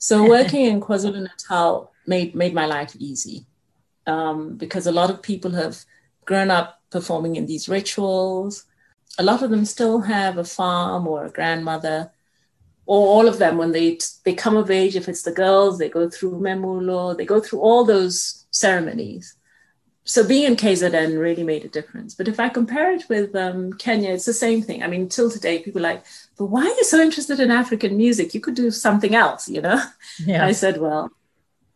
So 0.00 0.26
working 0.26 0.64
in 0.64 0.80
KwaZulu 0.80 1.22
Natal 1.22 1.92
made 2.06 2.34
made 2.34 2.54
my 2.54 2.64
life 2.64 2.96
easy 2.98 3.44
um, 4.06 4.56
because 4.56 4.86
a 4.86 4.92
lot 4.92 5.10
of 5.10 5.22
people 5.22 5.50
have 5.50 5.84
grown 6.24 6.50
up 6.50 6.80
performing 6.90 7.36
in 7.36 7.44
these 7.44 7.68
rituals. 7.68 8.64
A 9.18 9.22
lot 9.22 9.42
of 9.42 9.50
them 9.50 9.66
still 9.66 10.00
have 10.00 10.38
a 10.38 10.44
farm 10.44 11.06
or 11.06 11.26
a 11.26 11.30
grandmother 11.30 12.10
or 12.86 13.06
all 13.06 13.28
of 13.28 13.38
them 13.38 13.58
when 13.58 13.72
they 13.72 13.98
they 14.24 14.32
come 14.32 14.56
of 14.56 14.70
age 14.70 14.96
if 14.96 15.06
it's 15.06 15.22
the 15.22 15.38
girls 15.44 15.78
they 15.78 15.88
go 15.88 16.08
through 16.08 16.40
memulo 16.40 17.16
they 17.16 17.24
go 17.24 17.38
through 17.38 17.60
all 17.60 17.84
those 17.84 18.46
ceremonies 18.50 19.36
so 20.10 20.26
being 20.26 20.42
in 20.42 20.56
KZN 20.56 21.20
really 21.20 21.44
made 21.44 21.64
a 21.64 21.68
difference. 21.68 22.16
But 22.16 22.26
if 22.26 22.40
I 22.40 22.48
compare 22.48 22.92
it 22.92 23.08
with 23.08 23.32
um, 23.36 23.72
Kenya, 23.74 24.10
it's 24.10 24.24
the 24.24 24.32
same 24.32 24.60
thing. 24.60 24.82
I 24.82 24.88
mean, 24.88 25.08
till 25.08 25.30
today, 25.30 25.60
people 25.60 25.86
are 25.86 25.92
like, 25.92 26.04
but 26.36 26.46
why 26.46 26.62
are 26.62 26.74
you 26.74 26.82
so 26.82 27.00
interested 27.00 27.38
in 27.38 27.52
African 27.52 27.96
music? 27.96 28.34
You 28.34 28.40
could 28.40 28.56
do 28.56 28.72
something 28.72 29.14
else, 29.14 29.48
you 29.48 29.60
know? 29.60 29.80
Yeah. 30.18 30.44
I 30.44 30.50
said, 30.50 30.80
well, 30.80 31.12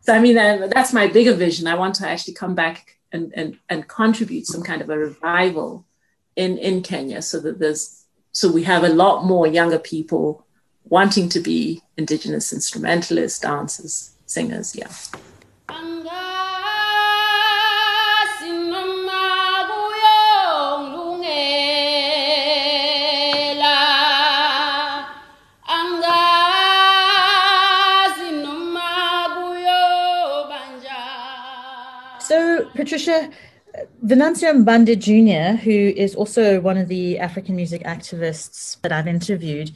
so 0.01 0.13
I 0.13 0.19
mean, 0.19 0.35
that's 0.35 0.93
my 0.93 1.07
bigger 1.07 1.33
vision. 1.35 1.69
I 1.69 1.77
want 1.77 1.95
to 1.97 2.09
actually 2.09 2.35
come 2.35 2.57
back 2.57 2.99
and, 3.13 3.33
and, 3.37 3.57
and 3.69 3.87
contribute 3.87 4.49
some 4.49 4.65
kind 4.65 4.83
of 4.83 4.91
a 4.91 4.99
revival 4.99 5.87
in, 6.35 6.59
in 6.59 6.83
Kenya 6.83 7.23
so 7.23 7.39
that 7.39 7.61
there's, 7.61 8.05
so 8.33 8.51
we 8.51 8.65
have 8.65 8.83
a 8.83 8.89
lot 8.89 9.25
more 9.25 9.47
younger 9.47 9.79
people 9.79 10.45
wanting 10.83 11.29
to 11.29 11.39
be 11.39 11.83
indigenous 11.97 12.53
instrumentalists, 12.53 13.39
dancers, 13.39 14.11
singers. 14.27 14.75
Yeah. 14.75 14.91
So, 32.25 32.65
Patricia, 32.75 33.31
Venancio 34.03 34.53
Mbande 34.65 34.99
Jr., 34.99 35.59
who 35.63 35.71
is 35.71 36.15
also 36.15 36.59
one 36.59 36.79
of 36.79 36.89
the 36.89 37.19
African 37.19 37.55
music 37.55 37.83
activists 37.85 38.81
that 38.81 38.93
I've 38.93 39.07
interviewed, 39.07 39.73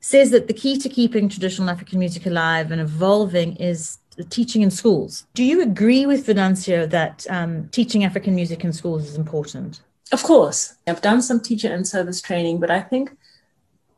says 0.00 0.30
that 0.32 0.48
the 0.48 0.54
key 0.54 0.76
to 0.78 0.88
keeping 0.88 1.28
traditional 1.28 1.70
African 1.70 2.00
music 2.00 2.26
alive 2.26 2.72
and 2.72 2.80
evolving 2.80 3.54
is 3.56 3.98
teaching 4.28 4.62
in 4.62 4.72
schools. 4.72 5.26
Do 5.34 5.44
you 5.44 5.62
agree 5.62 6.04
with 6.04 6.26
Venancio 6.26 6.90
that 6.90 7.26
um, 7.30 7.68
teaching 7.68 8.02
African 8.02 8.34
music 8.34 8.64
in 8.64 8.72
schools 8.72 9.08
is 9.08 9.16
important? 9.16 9.80
Of 10.10 10.24
course. 10.24 10.74
I've 10.88 11.00
done 11.00 11.22
some 11.22 11.38
teacher 11.38 11.72
and 11.72 11.86
service 11.86 12.20
training, 12.20 12.58
but 12.58 12.72
I 12.72 12.80
think 12.80 13.16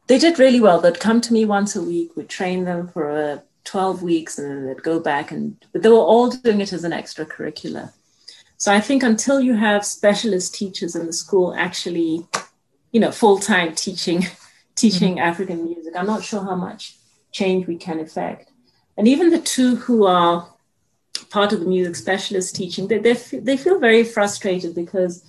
they 0.07 0.19
did 0.19 0.39
really 0.39 0.61
well. 0.61 0.83
They'd 0.83 1.01
come 1.01 1.23
to 1.23 1.33
me 1.33 1.47
once 1.47 1.75
a 1.75 1.83
week, 1.83 2.15
we'd 2.15 2.29
train 2.29 2.65
them 2.65 2.89
for 2.89 3.11
uh, 3.11 3.39
12 3.67 4.03
weeks, 4.03 4.39
and 4.39 4.51
then 4.51 4.67
they'd 4.67 4.83
go 4.83 4.99
back. 4.99 5.31
And 5.31 5.57
but 5.73 5.83
they 5.83 5.89
were 5.91 5.97
all 5.97 6.31
doing 6.31 6.61
it 6.61 6.73
as 6.73 6.85
an 6.85 6.93
extracurricular. 6.93 7.93
So 8.57 8.73
I 8.73 8.81
think 8.81 9.03
until 9.03 9.41
you 9.41 9.55
have 9.55 9.85
specialist 9.85 10.55
teachers 10.55 10.97
in 10.97 11.07
the 11.07 11.13
school 11.13 11.55
actually, 11.55 12.27
you 12.93 13.01
know, 13.01 13.13
full 13.13 13.39
time 13.39 13.75
teaching 13.75 14.27
teaching 14.75 15.17
mm-hmm. 15.17 15.29
African 15.29 15.65
music. 15.65 15.95
I'm 15.97 16.07
not 16.07 16.25
sure 16.25 16.43
how 16.43 16.55
much 16.55 16.97
change 17.33 17.67
we 17.67 17.77
can 17.77 18.01
effect. 18.01 18.51
And 18.97 19.09
even 19.09 19.31
the 19.31 19.41
two 19.41 19.77
who 19.77 20.07
are 20.07 20.49
part 21.31 21.53
of 21.53 21.61
the 21.61 21.67
music 21.67 21.97
specialist 21.97 22.55
teaching, 22.55 22.89
they, 22.89 22.99
they, 22.99 23.15
they 23.15 23.57
feel 23.57 23.79
very 23.79 24.05
frustrated 24.05 24.75
because 24.75 25.25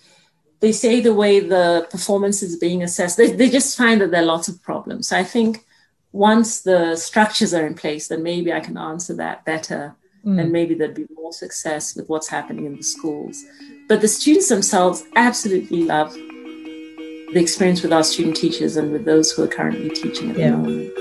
they 0.60 0.72
say 0.72 1.00
the 1.00 1.14
way 1.14 1.40
the 1.40 1.88
performance 1.90 2.42
is 2.42 2.58
being 2.58 2.84
assessed, 2.84 3.18
they, 3.18 3.32
they 3.32 3.50
just 3.50 3.78
find 3.78 4.02
that 4.02 4.12
there 4.12 4.22
are 4.22 4.26
lots 4.26 4.48
of 4.48 4.62
problems. 4.64 5.10
So 5.10 5.18
I 5.18 5.24
think 5.24 5.66
once 6.12 6.62
the 6.62 6.96
structures 6.96 7.54
are 7.54 7.66
in 7.66 7.74
place, 7.74 8.08
then 8.08 8.24
maybe 8.24 8.52
I 8.54 8.60
can 8.60 8.78
answer 8.78 9.14
that 9.16 9.46
better. 9.46 9.96
Mm. 10.26 10.42
And 10.42 10.52
maybe 10.52 10.74
there'd 10.74 10.96
be 10.96 11.08
more 11.14 11.32
success 11.32 11.96
with 11.96 12.10
what's 12.10 12.28
happening 12.28 12.66
in 12.66 12.76
the 12.76 12.84
schools. 12.84 13.44
But 13.88 14.02
the 14.02 14.08
students 14.08 14.50
themselves 14.50 15.04
absolutely 15.16 15.84
love 15.84 16.14
the 16.14 17.40
experience 17.40 17.82
with 17.82 17.94
our 17.94 18.04
student 18.04 18.36
teachers 18.36 18.78
and 18.78 18.92
with 18.92 19.06
those 19.06 19.32
who 19.32 19.44
are 19.44 19.48
currently 19.48 19.90
teaching 19.90 20.32
at 20.32 20.38
yeah. 20.38 20.52
the 20.52 20.58
moment. 20.58 20.94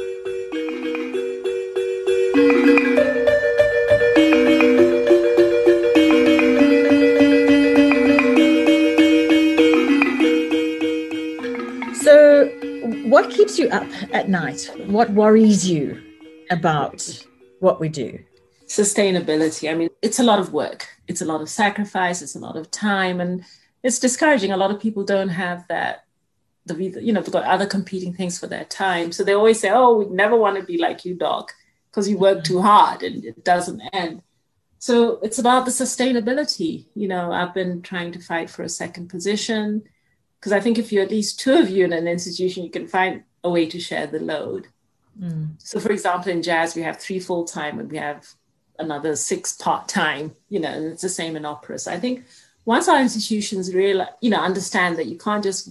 What 13.16 13.30
keeps 13.30 13.58
you 13.58 13.66
up 13.70 13.88
at 14.12 14.28
night? 14.28 14.70
What 14.88 15.08
worries 15.08 15.66
you 15.66 16.02
about 16.50 17.24
what 17.60 17.80
we 17.80 17.88
do? 17.88 18.18
Sustainability. 18.66 19.70
I 19.70 19.74
mean, 19.74 19.88
it's 20.02 20.18
a 20.18 20.22
lot 20.22 20.38
of 20.38 20.52
work, 20.52 20.86
it's 21.08 21.22
a 21.22 21.24
lot 21.24 21.40
of 21.40 21.48
sacrifice, 21.48 22.20
it's 22.20 22.34
a 22.34 22.38
lot 22.38 22.56
of 22.56 22.70
time, 22.70 23.22
and 23.22 23.42
it's 23.82 23.98
discouraging. 23.98 24.52
A 24.52 24.56
lot 24.58 24.70
of 24.70 24.78
people 24.78 25.02
don't 25.02 25.30
have 25.30 25.66
that 25.68 26.04
the 26.66 26.74
you 27.00 27.10
know 27.10 27.22
they've 27.22 27.32
got 27.32 27.44
other 27.44 27.64
competing 27.64 28.12
things 28.12 28.38
for 28.38 28.48
their 28.48 28.64
time 28.64 29.12
so 29.12 29.22
they 29.22 29.34
always 29.34 29.60
say 29.60 29.70
oh 29.70 29.98
we 29.98 30.06
never 30.06 30.36
want 30.36 30.58
to 30.58 30.64
be 30.64 30.78
like 30.78 31.04
you 31.04 31.14
doc 31.14 31.52
because 31.88 32.08
you 32.08 32.18
work 32.18 32.42
too 32.42 32.60
hard 32.60 33.04
and 33.04 33.24
it 33.24 33.44
doesn't 33.44 33.80
end 33.92 34.20
so 34.80 35.20
it's 35.22 35.38
about 35.38 35.64
the 35.64 35.70
sustainability 35.70 36.86
you 36.96 37.06
know 37.06 37.30
i've 37.30 37.54
been 37.54 37.80
trying 37.82 38.10
to 38.10 38.18
fight 38.18 38.50
for 38.50 38.64
a 38.64 38.68
second 38.68 39.06
position 39.06 39.80
because 40.38 40.52
i 40.52 40.60
think 40.60 40.78
if 40.78 40.92
you're 40.92 41.04
at 41.04 41.10
least 41.10 41.40
two 41.40 41.54
of 41.54 41.70
you 41.70 41.84
in 41.84 41.92
an 41.92 42.08
institution 42.08 42.64
you 42.64 42.70
can 42.70 42.86
find 42.86 43.22
a 43.44 43.50
way 43.50 43.66
to 43.66 43.80
share 43.80 44.06
the 44.06 44.20
load 44.20 44.68
mm. 45.20 45.48
so 45.58 45.78
for 45.80 45.92
example 45.92 46.30
in 46.30 46.42
jazz 46.42 46.74
we 46.74 46.82
have 46.82 46.98
three 46.98 47.20
full-time 47.20 47.78
and 47.78 47.90
we 47.90 47.96
have 47.96 48.26
another 48.78 49.16
six 49.16 49.54
part-time 49.54 50.34
you 50.48 50.60
know 50.60 50.68
and 50.68 50.86
it's 50.86 51.02
the 51.02 51.08
same 51.08 51.36
in 51.36 51.44
opera 51.44 51.78
so 51.78 51.90
i 51.90 51.98
think 51.98 52.24
once 52.64 52.88
our 52.88 53.00
institutions 53.00 53.74
really 53.74 54.04
you 54.20 54.30
know 54.30 54.40
understand 54.40 54.96
that 54.96 55.06
you 55.06 55.16
can't 55.16 55.44
just 55.44 55.70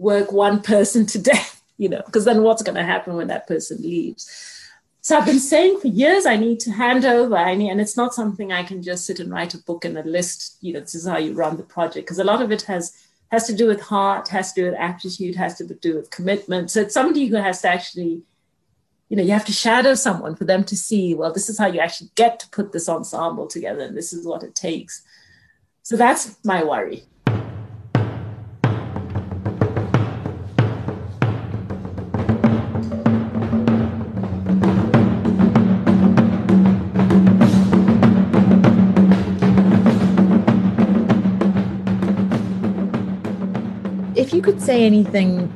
work 0.00 0.32
one 0.32 0.60
person 0.62 1.06
to 1.06 1.22
death, 1.32 1.62
you 1.76 1.88
know, 1.88 2.02
because 2.04 2.24
then 2.24 2.42
what's 2.42 2.62
going 2.62 2.74
to 2.74 2.82
happen 2.82 3.14
when 3.14 3.28
that 3.28 3.46
person 3.46 3.80
leaves? 3.80 4.56
So 5.02 5.16
I've 5.16 5.26
been 5.26 5.38
saying 5.38 5.80
for 5.80 5.86
years 5.86 6.26
I 6.26 6.36
need 6.36 6.60
to 6.60 6.72
hand 6.72 7.04
over. 7.04 7.36
I 7.36 7.54
need, 7.54 7.70
and 7.70 7.80
it's 7.80 7.96
not 7.96 8.14
something 8.14 8.52
I 8.52 8.64
can 8.64 8.82
just 8.82 9.06
sit 9.06 9.20
and 9.20 9.30
write 9.30 9.54
a 9.54 9.58
book 9.58 9.84
and 9.84 9.96
a 9.96 10.02
list. 10.02 10.58
You 10.60 10.74
know, 10.74 10.80
this 10.80 10.94
is 10.94 11.06
how 11.06 11.16
you 11.16 11.32
run 11.32 11.56
the 11.56 11.62
project 11.62 12.06
because 12.06 12.18
a 12.18 12.24
lot 12.24 12.42
of 12.42 12.52
it 12.52 12.62
has 12.62 12.96
has 13.30 13.46
to 13.46 13.54
do 13.54 13.66
with 13.66 13.80
heart, 13.80 14.28
has 14.28 14.52
to 14.52 14.60
do 14.60 14.70
with 14.70 14.78
aptitude, 14.78 15.36
has 15.36 15.56
to 15.58 15.64
do 15.64 15.94
with 15.94 16.10
commitment. 16.10 16.70
So 16.70 16.80
it's 16.80 16.94
somebody 16.94 17.26
who 17.26 17.36
has 17.36 17.62
to 17.62 17.68
actually, 17.68 18.22
you 19.08 19.16
know, 19.16 19.22
you 19.22 19.30
have 19.32 19.44
to 19.46 19.52
shadow 19.52 19.94
someone 19.94 20.34
for 20.34 20.44
them 20.44 20.64
to 20.64 20.76
see. 20.76 21.14
Well, 21.14 21.32
this 21.32 21.48
is 21.48 21.58
how 21.58 21.66
you 21.66 21.80
actually 21.80 22.10
get 22.16 22.40
to 22.40 22.48
put 22.50 22.72
this 22.72 22.88
ensemble 22.88 23.46
together, 23.46 23.82
and 23.82 23.96
this 23.96 24.12
is 24.12 24.26
what 24.26 24.42
it 24.42 24.54
takes. 24.54 25.02
So 25.82 25.96
that's 25.96 26.44
my 26.44 26.62
worry. 26.64 27.04
If 44.20 44.34
you 44.34 44.42
could 44.42 44.60
say 44.60 44.84
anything 44.84 45.50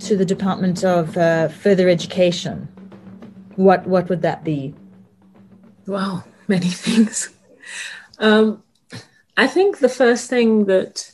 to 0.00 0.14
the 0.14 0.26
Department 0.26 0.84
of 0.84 1.16
uh, 1.16 1.48
Further 1.48 1.88
Education, 1.88 2.68
what 3.56 3.86
what 3.86 4.10
would 4.10 4.20
that 4.20 4.44
be? 4.44 4.74
Wow, 5.86 6.24
many 6.46 6.68
things. 6.84 7.30
Um, 8.18 8.62
I 9.38 9.46
think 9.46 9.78
the 9.78 9.88
first 9.88 10.28
thing 10.28 10.66
that 10.66 11.10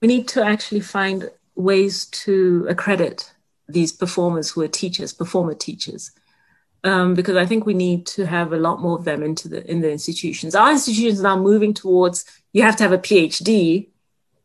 we 0.00 0.08
need 0.08 0.26
to 0.34 0.44
actually 0.44 0.80
find 0.80 1.30
ways 1.54 2.06
to 2.24 2.66
accredit 2.68 3.32
these 3.68 3.92
performers 3.92 4.50
who 4.50 4.62
are 4.62 4.68
teachers, 4.82 5.12
performer 5.12 5.54
teachers, 5.54 6.10
um, 6.82 7.14
because 7.14 7.36
I 7.36 7.46
think 7.46 7.66
we 7.66 7.74
need 7.74 8.04
to 8.06 8.26
have 8.26 8.52
a 8.52 8.58
lot 8.58 8.80
more 8.80 8.98
of 8.98 9.04
them 9.04 9.22
into 9.22 9.48
the 9.48 9.64
in 9.70 9.80
the 9.80 9.92
institutions. 9.92 10.56
Our 10.56 10.72
institutions 10.72 11.20
are 11.20 11.36
now 11.36 11.36
moving 11.36 11.72
towards 11.72 12.24
you 12.52 12.62
have 12.62 12.74
to 12.78 12.82
have 12.82 12.92
a 12.92 12.98
PhD 12.98 13.91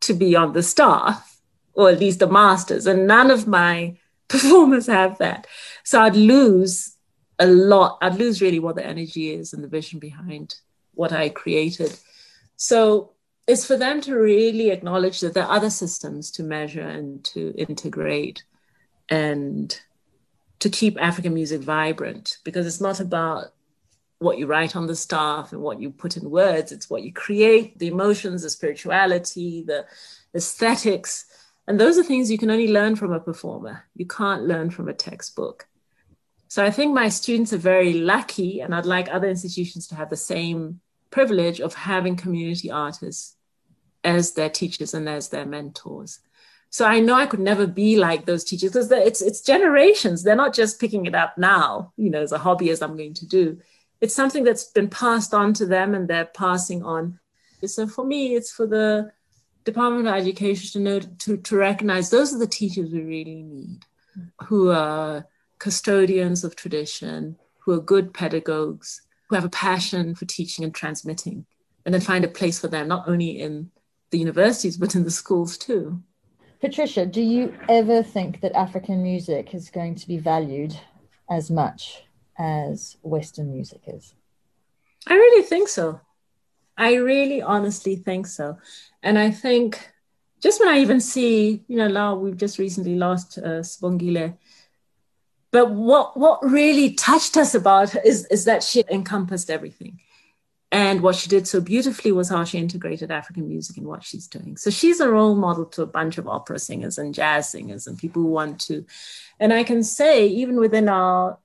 to 0.02 0.14
be 0.14 0.36
on 0.36 0.54
the 0.54 0.64
staff, 0.64 1.40
or 1.74 1.90
at 1.90 2.00
least 2.00 2.20
the 2.20 2.28
master's, 2.28 2.88
and 2.88 3.08
none 3.08 3.32
of 3.32 3.48
my 3.48 3.98
performers 4.28 4.88
have 4.88 5.18
that. 5.20 5.48
So 5.84 6.02
I'd 6.02 6.16
lose 6.16 6.96
a 7.40 7.48
lot. 7.48 7.98
I'd 8.02 8.16
lose 8.16 8.42
really 8.42 8.60
what 8.60 8.76
the 8.76 8.86
energy 8.86 9.32
is 9.32 9.54
and 9.54 9.64
the 9.64 9.68
vision 9.68 10.00
behind 10.00 10.56
what 10.94 11.14
I 11.14 11.30
created. 11.30 11.98
So 12.56 13.14
it's 13.48 13.66
for 13.66 13.78
them 13.78 14.02
to 14.02 14.16
really 14.16 14.72
acknowledge 14.72 15.22
that 15.22 15.34
there 15.34 15.46
are 15.46 15.56
other 15.56 15.70
systems 15.70 16.32
to 16.32 16.44
measure 16.44 16.82
and 16.82 17.24
to 17.26 17.54
integrate 17.58 18.44
and 19.10 19.80
to 20.60 20.70
keep 20.70 21.02
African 21.02 21.34
music 21.34 21.62
vibrant 21.62 22.40
because 22.44 22.66
it's 22.66 22.82
not 22.82 23.00
about 23.00 23.54
what 24.20 24.38
you 24.38 24.48
write 24.48 24.76
on 24.76 24.88
the 24.88 24.96
staff 24.96 25.54
and 25.54 25.62
what 25.62 25.80
you 25.80 25.92
put 25.92 26.18
in 26.18 26.30
words, 26.30 26.72
it's 26.72 26.90
what 26.90 27.04
you 27.04 27.14
create, 27.14 27.78
the 27.80 27.88
emotions, 27.88 28.42
the 28.42 28.50
spirituality, 28.50 29.64
the 29.64 29.86
aesthetics. 30.34 31.26
And 31.68 31.80
those 31.80 31.98
are 31.98 32.04
things 32.04 32.32
you 32.32 32.38
can 32.38 32.50
only 32.50 32.70
learn 32.70 32.96
from 32.96 33.12
a 33.12 33.20
performer. 33.20 33.84
You 33.96 34.06
can't 34.08 34.44
learn 34.44 34.70
from 34.70 34.88
a 34.88 34.94
textbook. 34.94 35.68
So 36.48 36.64
I 36.64 36.72
think 36.72 36.94
my 36.94 37.10
students 37.10 37.52
are 37.52 37.58
very 37.58 37.94
lucky, 37.94 38.62
and 38.62 38.74
I'd 38.74 38.86
like 38.86 39.10
other 39.10 39.28
institutions 39.28 39.88
to 39.88 39.96
have 39.96 40.10
the 40.10 40.16
same 40.16 40.80
privilege 41.12 41.60
of 41.60 41.74
having 41.74 42.16
community 42.16 42.72
artists 42.72 43.36
as 44.04 44.32
their 44.34 44.50
teachers 44.50 44.94
and 44.94 45.10
as 45.10 45.30
their 45.30 45.46
mentors. 45.46 46.20
So 46.70 46.86
I 46.86 47.00
know 47.00 47.16
I 47.16 47.26
could 47.26 47.40
never 47.40 47.68
be 47.68 47.98
like 47.98 48.26
those 48.26 48.44
teachers 48.44 48.72
because 48.72 48.92
it's 48.92 49.22
it's 49.22 49.42
generations. 49.42 50.24
They're 50.24 50.36
not 50.36 50.54
just 50.54 50.80
picking 50.80 51.06
it 51.06 51.16
up 51.16 51.38
now, 51.38 51.94
you 51.98 52.10
know, 52.10 52.22
as 52.22 52.32
a 52.32 52.38
hobby 52.38 52.70
as 52.70 52.82
I'm 52.82 52.98
going 52.98 53.14
to 53.16 53.26
do. 53.26 53.58
It's 54.00 54.14
something 54.14 54.44
that's 54.44 54.66
been 54.66 54.90
passed 54.90 55.34
on 55.34 55.54
to 55.54 55.66
them 55.66 55.96
and 55.96 56.08
they're 56.08 56.26
passing 56.26 56.84
on. 56.84 57.20
So 57.66 57.88
for 57.88 58.06
me, 58.06 58.36
it's 58.36 58.52
for 58.52 58.68
the 58.68 59.12
Department 59.64 60.08
of 60.08 60.14
Education 60.14 60.72
to 60.72 60.80
know 60.80 61.00
to, 61.00 61.38
to 61.38 61.58
recognize 61.58 62.10
those 62.10 62.34
are 62.34 62.40
the 62.40 62.48
teachers 62.48 62.92
we 62.92 63.02
really 63.02 63.44
need, 63.44 63.80
who 64.44 64.70
are 64.70 65.28
custodians 65.60 66.44
of 66.44 66.56
tradition, 66.56 67.38
who 67.60 67.74
are 67.74 67.82
good 67.82 68.14
pedagogues, 68.14 69.02
who 69.28 69.36
have 69.36 69.44
a 69.44 69.50
passion 69.50 70.16
for 70.16 70.26
teaching 70.26 70.64
and 70.64 70.74
transmitting, 70.74 71.46
and 71.86 71.94
then 71.94 72.02
find 72.02 72.24
a 72.24 72.30
place 72.30 72.60
for 72.60 72.68
them, 72.68 72.88
not 72.88 73.10
only 73.10 73.42
in 73.42 73.72
the 74.12 74.20
universities, 74.20 74.78
but 74.78 74.96
in 74.96 75.04
the 75.04 75.12
schools 75.12 75.58
too. 75.58 76.02
Patricia, 76.62 77.06
do 77.06 77.22
you 77.22 77.54
ever 77.68 78.02
think 78.02 78.42
that 78.42 78.56
African 78.56 79.04
music 79.04 79.54
is 79.54 79.70
going 79.70 79.96
to 79.96 80.08
be 80.08 80.18
valued 80.18 80.76
as 81.30 81.52
much 81.52 82.07
as 82.38 82.98
Western 83.02 83.52
music 83.52 83.82
is? 83.88 84.14
I 85.08 85.14
really 85.14 85.44
think 85.44 85.68
so. 85.68 86.02
I 86.78 86.96
really 86.96 87.42
honestly 87.42 87.96
think 87.96 88.28
so. 88.28 88.58
And 89.02 89.18
I 89.18 89.32
think 89.32 89.90
just 90.42 90.60
when 90.60 90.70
I 90.70 90.80
even 90.80 91.00
see, 91.00 91.64
you 91.68 91.78
know, 91.78 91.88
now 91.88 92.16
we've 92.16 92.38
just 92.38 92.60
recently 92.60 92.96
lost 92.96 93.38
uh, 93.38 93.62
Sibongile 93.62 94.38
but 95.52 95.72
what 95.72 96.18
what 96.18 96.44
really 96.44 96.94
touched 96.94 97.38
us 97.38 97.56
about 97.56 97.96
is, 98.06 98.26
is 98.26 98.46
that 98.46 98.64
she 98.64 98.84
encompassed 98.92 99.50
everything. 99.50 100.00
And 100.72 101.02
what 101.02 101.16
she 101.16 101.30
did 101.30 101.48
so 101.48 101.62
beautifully 101.62 102.12
was 102.12 102.28
how 102.30 102.44
she 102.44 102.58
integrated 102.58 103.10
African 103.10 103.48
music 103.48 103.78
in 103.78 103.86
what 103.86 104.04
she's 104.04 104.28
doing. 104.28 104.58
So 104.58 104.70
she's 104.70 105.00
a 105.00 105.10
role 105.10 105.36
model 105.36 105.66
to 105.68 105.82
a 105.82 105.88
bunch 105.88 106.18
of 106.18 106.28
opera 106.28 106.60
singers 106.60 106.98
and 106.98 107.14
jazz 107.14 107.50
singers 107.50 107.88
and 107.88 107.98
people 107.98 108.22
who 108.22 108.30
want 108.30 108.60
to. 108.62 108.86
And 109.40 109.54
I 109.54 109.64
can 109.64 109.82
say, 109.82 110.28
even 110.28 110.58
within 110.60 110.90
our, 110.90 111.38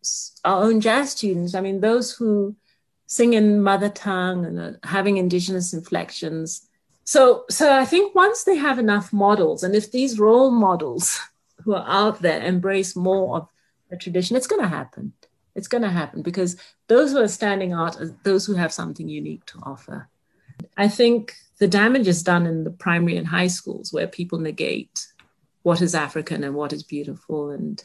our 0.45 0.65
own 0.65 0.81
jazz 0.81 1.13
students, 1.13 1.55
I 1.55 1.61
mean, 1.61 1.81
those 1.81 2.13
who 2.13 2.57
sing 3.07 3.35
in 3.35 3.63
mother 3.63 3.91
tongue 3.91 4.45
and 4.45 4.79
having 4.83 5.19
indigenous 5.19 5.73
inflections. 5.73 6.67
So, 7.05 7.45
so 7.49 7.73
I 7.73 7.85
think 7.85 8.15
once 8.17 8.43
they 8.43 8.57
have 8.57 8.79
enough 8.79 9.13
models, 9.13 9.63
and 9.63 9.77
if 9.77 9.93
these 9.93 10.19
role 10.19 10.51
models 10.51 11.21
who 11.65 11.75
are 11.75 11.85
out 11.87 12.23
there 12.23 12.43
embrace 12.43 12.97
more 12.97 13.37
of 13.37 13.49
the 13.89 13.97
tradition, 13.97 14.37
it's 14.37 14.49
going 14.49 14.63
to 14.63 14.69
happen. 14.69 15.13
It's 15.55 15.69
going 15.69 15.83
to 15.83 15.91
happen 15.91 16.23
because 16.23 16.57
those 16.89 17.13
who 17.13 17.19
are 17.19 17.29
standing 17.29 17.73
out 17.73 18.01
are 18.01 18.17
those 18.23 18.47
who 18.47 18.55
have 18.55 18.73
something 18.73 19.09
unique 19.09 19.45
to 19.47 19.59
offer. 19.63 20.09
I 20.77 20.89
think 20.89 21.35
the 21.59 21.69
damage 21.69 22.09
is 22.09 22.23
done 22.23 22.47
in 22.47 22.65
the 22.65 22.71
primary 22.71 23.17
and 23.17 23.27
high 23.27 23.49
schools 23.49 23.93
where 23.93 24.07
people 24.07 24.39
negate 24.39 25.07
what 25.63 25.81
is 25.81 25.95
African 25.95 26.43
and 26.45 26.55
what 26.55 26.73
is 26.73 26.83
beautiful. 26.83 27.51
And 27.51 27.83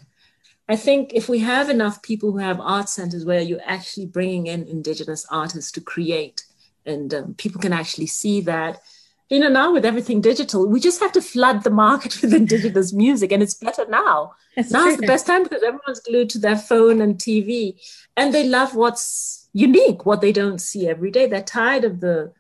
I 0.69 0.75
think 0.75 1.13
if 1.13 1.29
we 1.29 1.39
have 1.39 1.69
enough 1.69 2.01
people 2.01 2.31
who 2.31 2.39
have 2.39 2.59
art 2.59 2.89
centers 2.89 3.25
where 3.25 3.41
you're 3.41 3.61
actually 3.65 4.07
bringing 4.07 4.47
in 4.47 4.67
indigenous 4.67 5.25
artists 5.29 5.71
to 5.73 5.81
create, 5.81 6.43
and 6.85 7.13
um, 7.13 7.33
people 7.35 7.61
can 7.61 7.73
actually 7.73 8.07
see 8.07 8.41
that 8.41 8.81
you 9.29 9.39
know, 9.39 9.49
now 9.49 9.73
with 9.73 9.85
everything 9.85 10.21
digital, 10.21 10.67
we 10.67 10.79
just 10.79 11.01
have 11.01 11.11
to 11.13 11.21
flood 11.21 11.63
the 11.63 11.69
market 11.69 12.17
with 12.21 12.33
indigenous 12.33 12.93
music, 12.93 13.31
and 13.31 13.43
it's 13.43 13.53
better 13.53 13.85
now. 13.87 14.33
That's 14.55 14.71
Now's 14.71 14.95
true. 14.95 15.01
the 15.01 15.07
best 15.07 15.27
time 15.27 15.43
because 15.43 15.63
everyone's 15.63 15.99
glued 15.99 16.29
to 16.31 16.39
their 16.39 16.57
phone 16.57 17.01
and 17.01 17.15
TV, 17.15 17.79
and 18.15 18.33
they 18.33 18.47
love 18.47 18.75
what's 18.75 19.49
unique, 19.53 20.05
what 20.05 20.21
they 20.21 20.31
don't 20.31 20.59
see 20.59 20.87
every 20.87 21.11
day. 21.11 21.27
They're 21.27 21.41
tired 21.41 21.83
of 21.83 21.99
the 21.99 22.31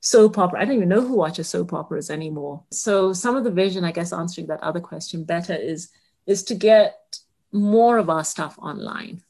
soap 0.00 0.38
opera. 0.38 0.60
I 0.60 0.64
don't 0.64 0.76
even 0.76 0.88
know 0.88 1.02
who 1.02 1.16
watches 1.16 1.48
soap 1.48 1.72
operas 1.72 2.10
anymore. 2.10 2.62
So 2.70 3.12
some 3.12 3.36
of 3.36 3.44
the 3.44 3.50
vision, 3.50 3.84
I 3.84 3.92
guess, 3.92 4.12
answering 4.12 4.46
that 4.46 4.62
other 4.62 4.80
question 4.80 5.24
better 5.24 5.54
is 5.54 5.90
is 6.26 6.42
to 6.44 6.54
get 6.54 7.18
more 7.52 7.98
of 7.98 8.08
our 8.08 8.24
stuff 8.24 8.58
online 8.58 9.22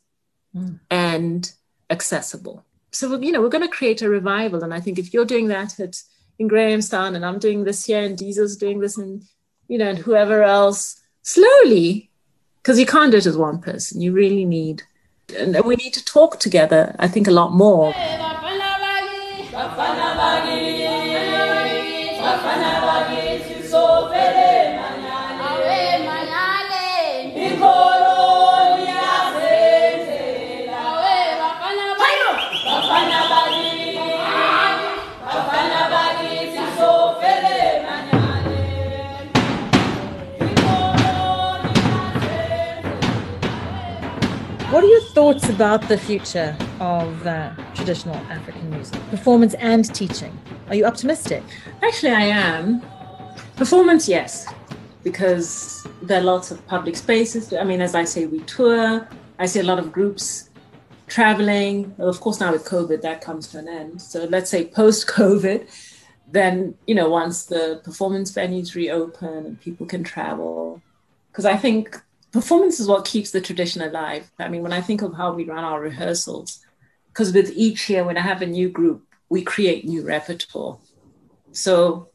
mm. 0.54 0.78
and 0.90 1.52
accessible. 1.88 2.64
So 2.92 3.18
you 3.20 3.32
know, 3.32 3.40
we're 3.40 3.48
going 3.48 3.68
to 3.68 3.76
create 3.76 4.02
a 4.02 4.08
revival, 4.08 4.62
and 4.62 4.72
I 4.72 4.80
think 4.80 4.98
if 4.98 5.12
you're 5.12 5.24
doing 5.24 5.48
that 5.48 5.80
at 5.80 6.02
in 6.40 6.48
Grahamstown 6.48 7.14
and 7.14 7.24
I'm 7.24 7.38
doing 7.38 7.64
this 7.64 7.84
here 7.84 8.02
and 8.02 8.18
Dizu's 8.18 8.56
doing 8.56 8.80
this 8.80 8.96
and 8.96 9.22
you 9.68 9.76
know 9.76 9.90
and 9.90 9.98
whoever 9.98 10.42
else 10.42 10.98
slowly 11.22 12.10
because 12.62 12.80
you 12.80 12.86
can't 12.86 13.12
do 13.12 13.18
it 13.18 13.26
as 13.26 13.36
one 13.36 13.60
person. 13.60 14.00
You 14.00 14.12
really 14.12 14.46
need 14.46 14.82
and 15.38 15.60
we 15.64 15.76
need 15.76 15.94
to 15.94 16.04
talk 16.04 16.40
together 16.40 16.96
I 16.98 17.08
think 17.08 17.28
a 17.28 17.30
lot 17.30 17.52
more 17.52 17.92
What 44.70 44.84
are 44.84 44.86
your 44.86 45.00
thoughts 45.00 45.48
about 45.48 45.88
the 45.88 45.98
future 45.98 46.56
of 46.78 47.26
uh, 47.26 47.52
traditional 47.74 48.14
African 48.14 48.70
music, 48.70 49.00
performance 49.10 49.54
and 49.54 49.92
teaching? 49.92 50.32
Are 50.68 50.76
you 50.76 50.84
optimistic? 50.84 51.42
Actually, 51.82 52.12
I 52.12 52.26
am. 52.26 52.80
Performance, 53.56 54.08
yes, 54.08 54.46
because 55.02 55.84
there 56.02 56.20
are 56.20 56.22
lots 56.22 56.52
of 56.52 56.64
public 56.68 56.94
spaces. 56.94 57.52
I 57.52 57.64
mean, 57.64 57.80
as 57.80 57.96
I 57.96 58.04
say, 58.04 58.26
we 58.26 58.42
tour. 58.42 59.08
I 59.40 59.46
see 59.46 59.58
a 59.58 59.64
lot 59.64 59.80
of 59.80 59.90
groups 59.90 60.50
traveling. 61.08 61.92
Of 61.98 62.20
course, 62.20 62.38
now 62.38 62.52
with 62.52 62.64
COVID, 62.64 63.02
that 63.02 63.22
comes 63.22 63.48
to 63.48 63.58
an 63.58 63.66
end. 63.66 64.00
So 64.00 64.26
let's 64.26 64.50
say 64.50 64.66
post 64.66 65.08
COVID, 65.08 65.68
then, 66.30 66.76
you 66.86 66.94
know, 66.94 67.10
once 67.10 67.46
the 67.46 67.80
performance 67.82 68.30
venues 68.30 68.76
reopen 68.76 69.46
and 69.46 69.60
people 69.60 69.84
can 69.86 70.04
travel, 70.04 70.80
because 71.32 71.44
I 71.44 71.56
think 71.56 72.00
performance 72.32 72.80
is 72.80 72.88
what 72.88 73.04
keeps 73.04 73.30
the 73.30 73.40
tradition 73.40 73.82
alive. 73.82 74.30
I 74.38 74.48
mean, 74.48 74.62
when 74.62 74.72
I 74.72 74.80
think 74.80 75.02
of 75.02 75.14
how 75.14 75.32
we 75.32 75.44
run 75.44 75.64
our 75.64 75.80
rehearsals, 75.80 76.60
because 77.08 77.32
with 77.32 77.52
each 77.54 77.90
year, 77.90 78.04
when 78.04 78.16
I 78.16 78.22
have 78.22 78.42
a 78.42 78.46
new 78.46 78.68
group 78.68 79.04
we 79.30 79.42
create 79.42 79.86
new 79.86 80.02
repertoire. 80.02 80.76
So, 81.52 82.10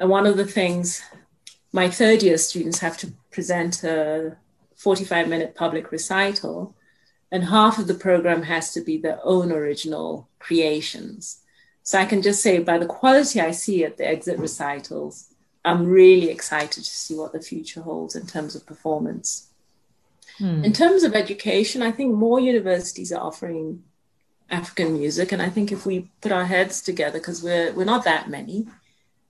and 0.00 0.10
one 0.10 0.26
of 0.26 0.36
the 0.36 0.46
things 0.46 1.02
my 1.72 1.88
third 1.88 2.22
year 2.22 2.38
students 2.38 2.80
have 2.80 2.96
to 2.98 3.12
present 3.30 3.84
a 3.84 4.36
45 4.76 5.28
minute 5.28 5.54
public 5.54 5.92
recital, 5.92 6.74
and 7.30 7.44
half 7.44 7.78
of 7.78 7.86
the 7.86 7.94
program 7.94 8.42
has 8.42 8.72
to 8.72 8.80
be 8.80 8.96
their 8.96 9.20
own 9.22 9.52
original 9.52 10.28
creations. 10.38 11.40
So 11.82 11.98
I 11.98 12.06
can 12.06 12.22
just 12.22 12.42
say, 12.42 12.58
by 12.58 12.78
the 12.78 12.86
quality 12.86 13.40
I 13.40 13.50
see 13.50 13.84
at 13.84 13.98
the 13.98 14.08
exit 14.08 14.38
recitals, 14.38 15.34
I'm 15.64 15.86
really 15.86 16.30
excited 16.30 16.82
to 16.84 16.90
see 16.90 17.14
what 17.14 17.32
the 17.32 17.40
future 17.40 17.82
holds 17.82 18.16
in 18.16 18.26
terms 18.26 18.54
of 18.54 18.66
performance. 18.66 19.50
Hmm. 20.38 20.64
In 20.64 20.72
terms 20.72 21.04
of 21.04 21.14
education, 21.14 21.82
I 21.82 21.92
think 21.92 22.14
more 22.14 22.40
universities 22.40 23.12
are 23.12 23.22
offering 23.22 23.84
African 24.50 24.98
music, 24.98 25.32
and 25.32 25.40
I 25.40 25.48
think 25.48 25.72
if 25.72 25.86
we 25.86 26.10
put 26.20 26.32
our 26.32 26.44
heads 26.44 26.82
together, 26.82 27.18
because 27.18 27.42
we're 27.42 27.72
we're 27.72 27.84
not 27.84 28.04
that 28.04 28.28
many, 28.28 28.66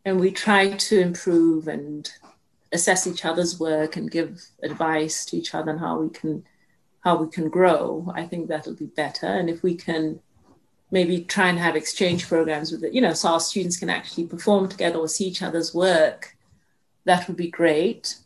and 0.05 0.19
we 0.19 0.31
try 0.31 0.71
to 0.71 1.01
improve 1.01 1.69
and 1.69 2.11
assess 2.73 3.07
each 3.07 3.25
other's 3.25 3.61
work 3.61 3.97
and 3.97 4.11
give 4.11 4.43
advice 4.63 5.25
to 5.27 5.37
each 5.37 5.55
other 5.55 5.73
on 5.73 5.79
how 5.79 5.99
we 5.99 6.09
can 6.11 6.45
how 7.05 7.17
we 7.17 7.29
can 7.29 7.49
grow, 7.51 8.11
I 8.15 8.27
think 8.27 8.49
that'll 8.49 8.75
be 8.75 8.87
better. 8.87 9.27
And 9.27 9.51
if 9.51 9.63
we 9.63 9.75
can 9.75 10.21
maybe 10.91 11.21
try 11.21 11.49
and 11.49 11.59
have 11.59 11.77
exchange 11.77 12.27
programs 12.27 12.73
with 12.73 12.83
it, 12.83 12.95
you 12.95 13.01
know, 13.03 13.13
so 13.13 13.29
our 13.29 13.41
students 13.41 13.77
can 13.77 13.91
actually 13.91 14.27
perform 14.27 14.69
together 14.69 14.99
or 14.99 15.09
see 15.09 15.27
each 15.27 15.43
other's 15.43 15.75
work, 15.75 16.35
that 17.05 17.29
would 17.29 17.37
be 17.37 17.51
great. 17.51 18.17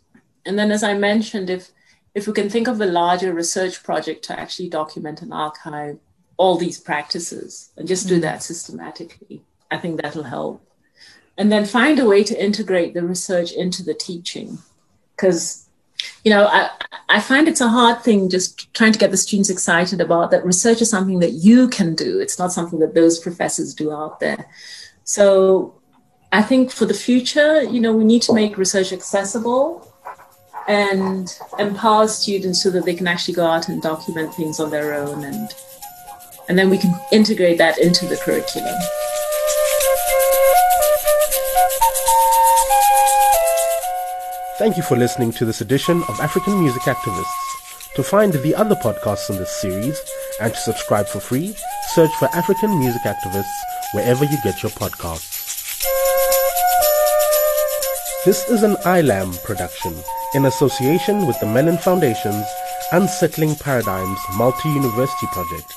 And 0.46 0.56
then, 0.56 0.70
as 0.70 0.84
I 0.84 0.94
mentioned, 0.94 1.50
if 1.50 1.70
if 2.18 2.26
we 2.26 2.32
can 2.32 2.50
think 2.50 2.68
of 2.68 2.80
a 2.80 2.86
larger 2.86 3.32
research 3.32 3.82
project 3.82 4.24
to 4.24 4.38
actually 4.38 4.68
document 4.68 5.22
and 5.22 5.32
archive 5.32 5.98
all 6.36 6.56
these 6.56 6.78
practices 6.78 7.70
and 7.76 7.88
just 7.88 8.08
do 8.08 8.18
mm. 8.18 8.22
that 8.22 8.42
systematically, 8.42 9.42
I 9.70 9.78
think 9.78 10.00
that'll 10.00 10.24
help. 10.24 10.62
And 11.36 11.50
then 11.52 11.64
find 11.64 11.98
a 11.98 12.06
way 12.06 12.24
to 12.24 12.44
integrate 12.44 12.94
the 12.94 13.04
research 13.04 13.52
into 13.52 13.84
the 13.84 13.94
teaching. 13.94 14.58
Because 15.14 15.68
you 16.24 16.30
know, 16.30 16.46
I, 16.46 16.70
I 17.08 17.20
find 17.20 17.48
it's 17.48 17.60
a 17.60 17.68
hard 17.68 18.02
thing 18.02 18.28
just 18.28 18.72
trying 18.74 18.92
to 18.92 18.98
get 18.98 19.10
the 19.10 19.16
students 19.16 19.50
excited 19.50 20.00
about 20.00 20.30
that 20.30 20.44
research 20.44 20.82
is 20.82 20.90
something 20.90 21.20
that 21.20 21.32
you 21.32 21.68
can 21.68 21.94
do. 21.94 22.20
It's 22.20 22.38
not 22.38 22.52
something 22.52 22.78
that 22.80 22.94
those 22.94 23.18
professors 23.18 23.74
do 23.74 23.92
out 23.92 24.20
there. 24.20 24.48
So 25.04 25.74
I 26.32 26.42
think 26.42 26.70
for 26.70 26.86
the 26.86 26.94
future, 26.94 27.62
you 27.62 27.80
know, 27.80 27.92
we 27.92 28.04
need 28.04 28.22
to 28.22 28.34
make 28.34 28.58
research 28.58 28.92
accessible 28.92 29.87
and 30.68 31.38
empower 31.58 32.06
students 32.06 32.62
so 32.62 32.70
that 32.70 32.84
they 32.84 32.94
can 32.94 33.08
actually 33.08 33.34
go 33.34 33.46
out 33.46 33.68
and 33.68 33.80
document 33.80 34.32
things 34.34 34.60
on 34.60 34.70
their 34.70 34.94
own 34.94 35.24
and 35.24 35.54
and 36.48 36.58
then 36.58 36.70
we 36.70 36.78
can 36.78 36.94
integrate 37.12 37.58
that 37.58 37.76
into 37.78 38.06
the 38.06 38.16
curriculum. 38.16 38.74
Thank 44.58 44.78
you 44.78 44.82
for 44.82 44.96
listening 44.96 45.30
to 45.32 45.44
this 45.44 45.60
edition 45.60 46.02
of 46.08 46.20
African 46.20 46.58
Music 46.58 46.82
Activists. 46.82 47.94
To 47.96 48.02
find 48.02 48.32
the 48.32 48.54
other 48.54 48.76
podcasts 48.76 49.28
in 49.28 49.36
this 49.36 49.52
series 49.60 50.00
and 50.40 50.54
to 50.54 50.58
subscribe 50.58 51.06
for 51.06 51.20
free, 51.20 51.54
search 51.94 52.10
for 52.18 52.28
African 52.34 52.78
Music 52.78 53.02
Activists 53.02 53.44
wherever 53.92 54.24
you 54.24 54.38
get 54.42 54.62
your 54.62 54.70
podcasts. 54.70 55.84
This 58.24 58.48
is 58.48 58.62
an 58.62 58.76
ILAM 58.84 59.42
production 59.44 59.94
in 60.34 60.44
association 60.44 61.26
with 61.26 61.40
the 61.40 61.46
Mellon 61.46 61.78
Foundation's 61.78 62.44
Unsettling 62.92 63.56
Paradigms 63.56 64.20
Multi-University 64.36 65.26
Project 65.32 65.74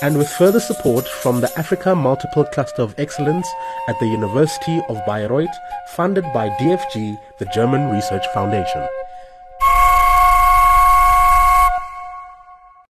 and 0.00 0.16
with 0.16 0.28
further 0.28 0.60
support 0.60 1.06
from 1.06 1.40
the 1.40 1.58
Africa 1.58 1.94
Multiple 1.94 2.44
Cluster 2.44 2.82
of 2.82 2.94
Excellence 2.98 3.46
at 3.88 3.98
the 4.00 4.06
University 4.06 4.80
of 4.88 4.96
Bayreuth, 5.06 5.54
funded 5.94 6.24
by 6.32 6.48
DFG, 6.48 7.18
the 7.38 7.44
German 7.54 7.90
Research 7.90 8.24
Foundation. 8.34 8.86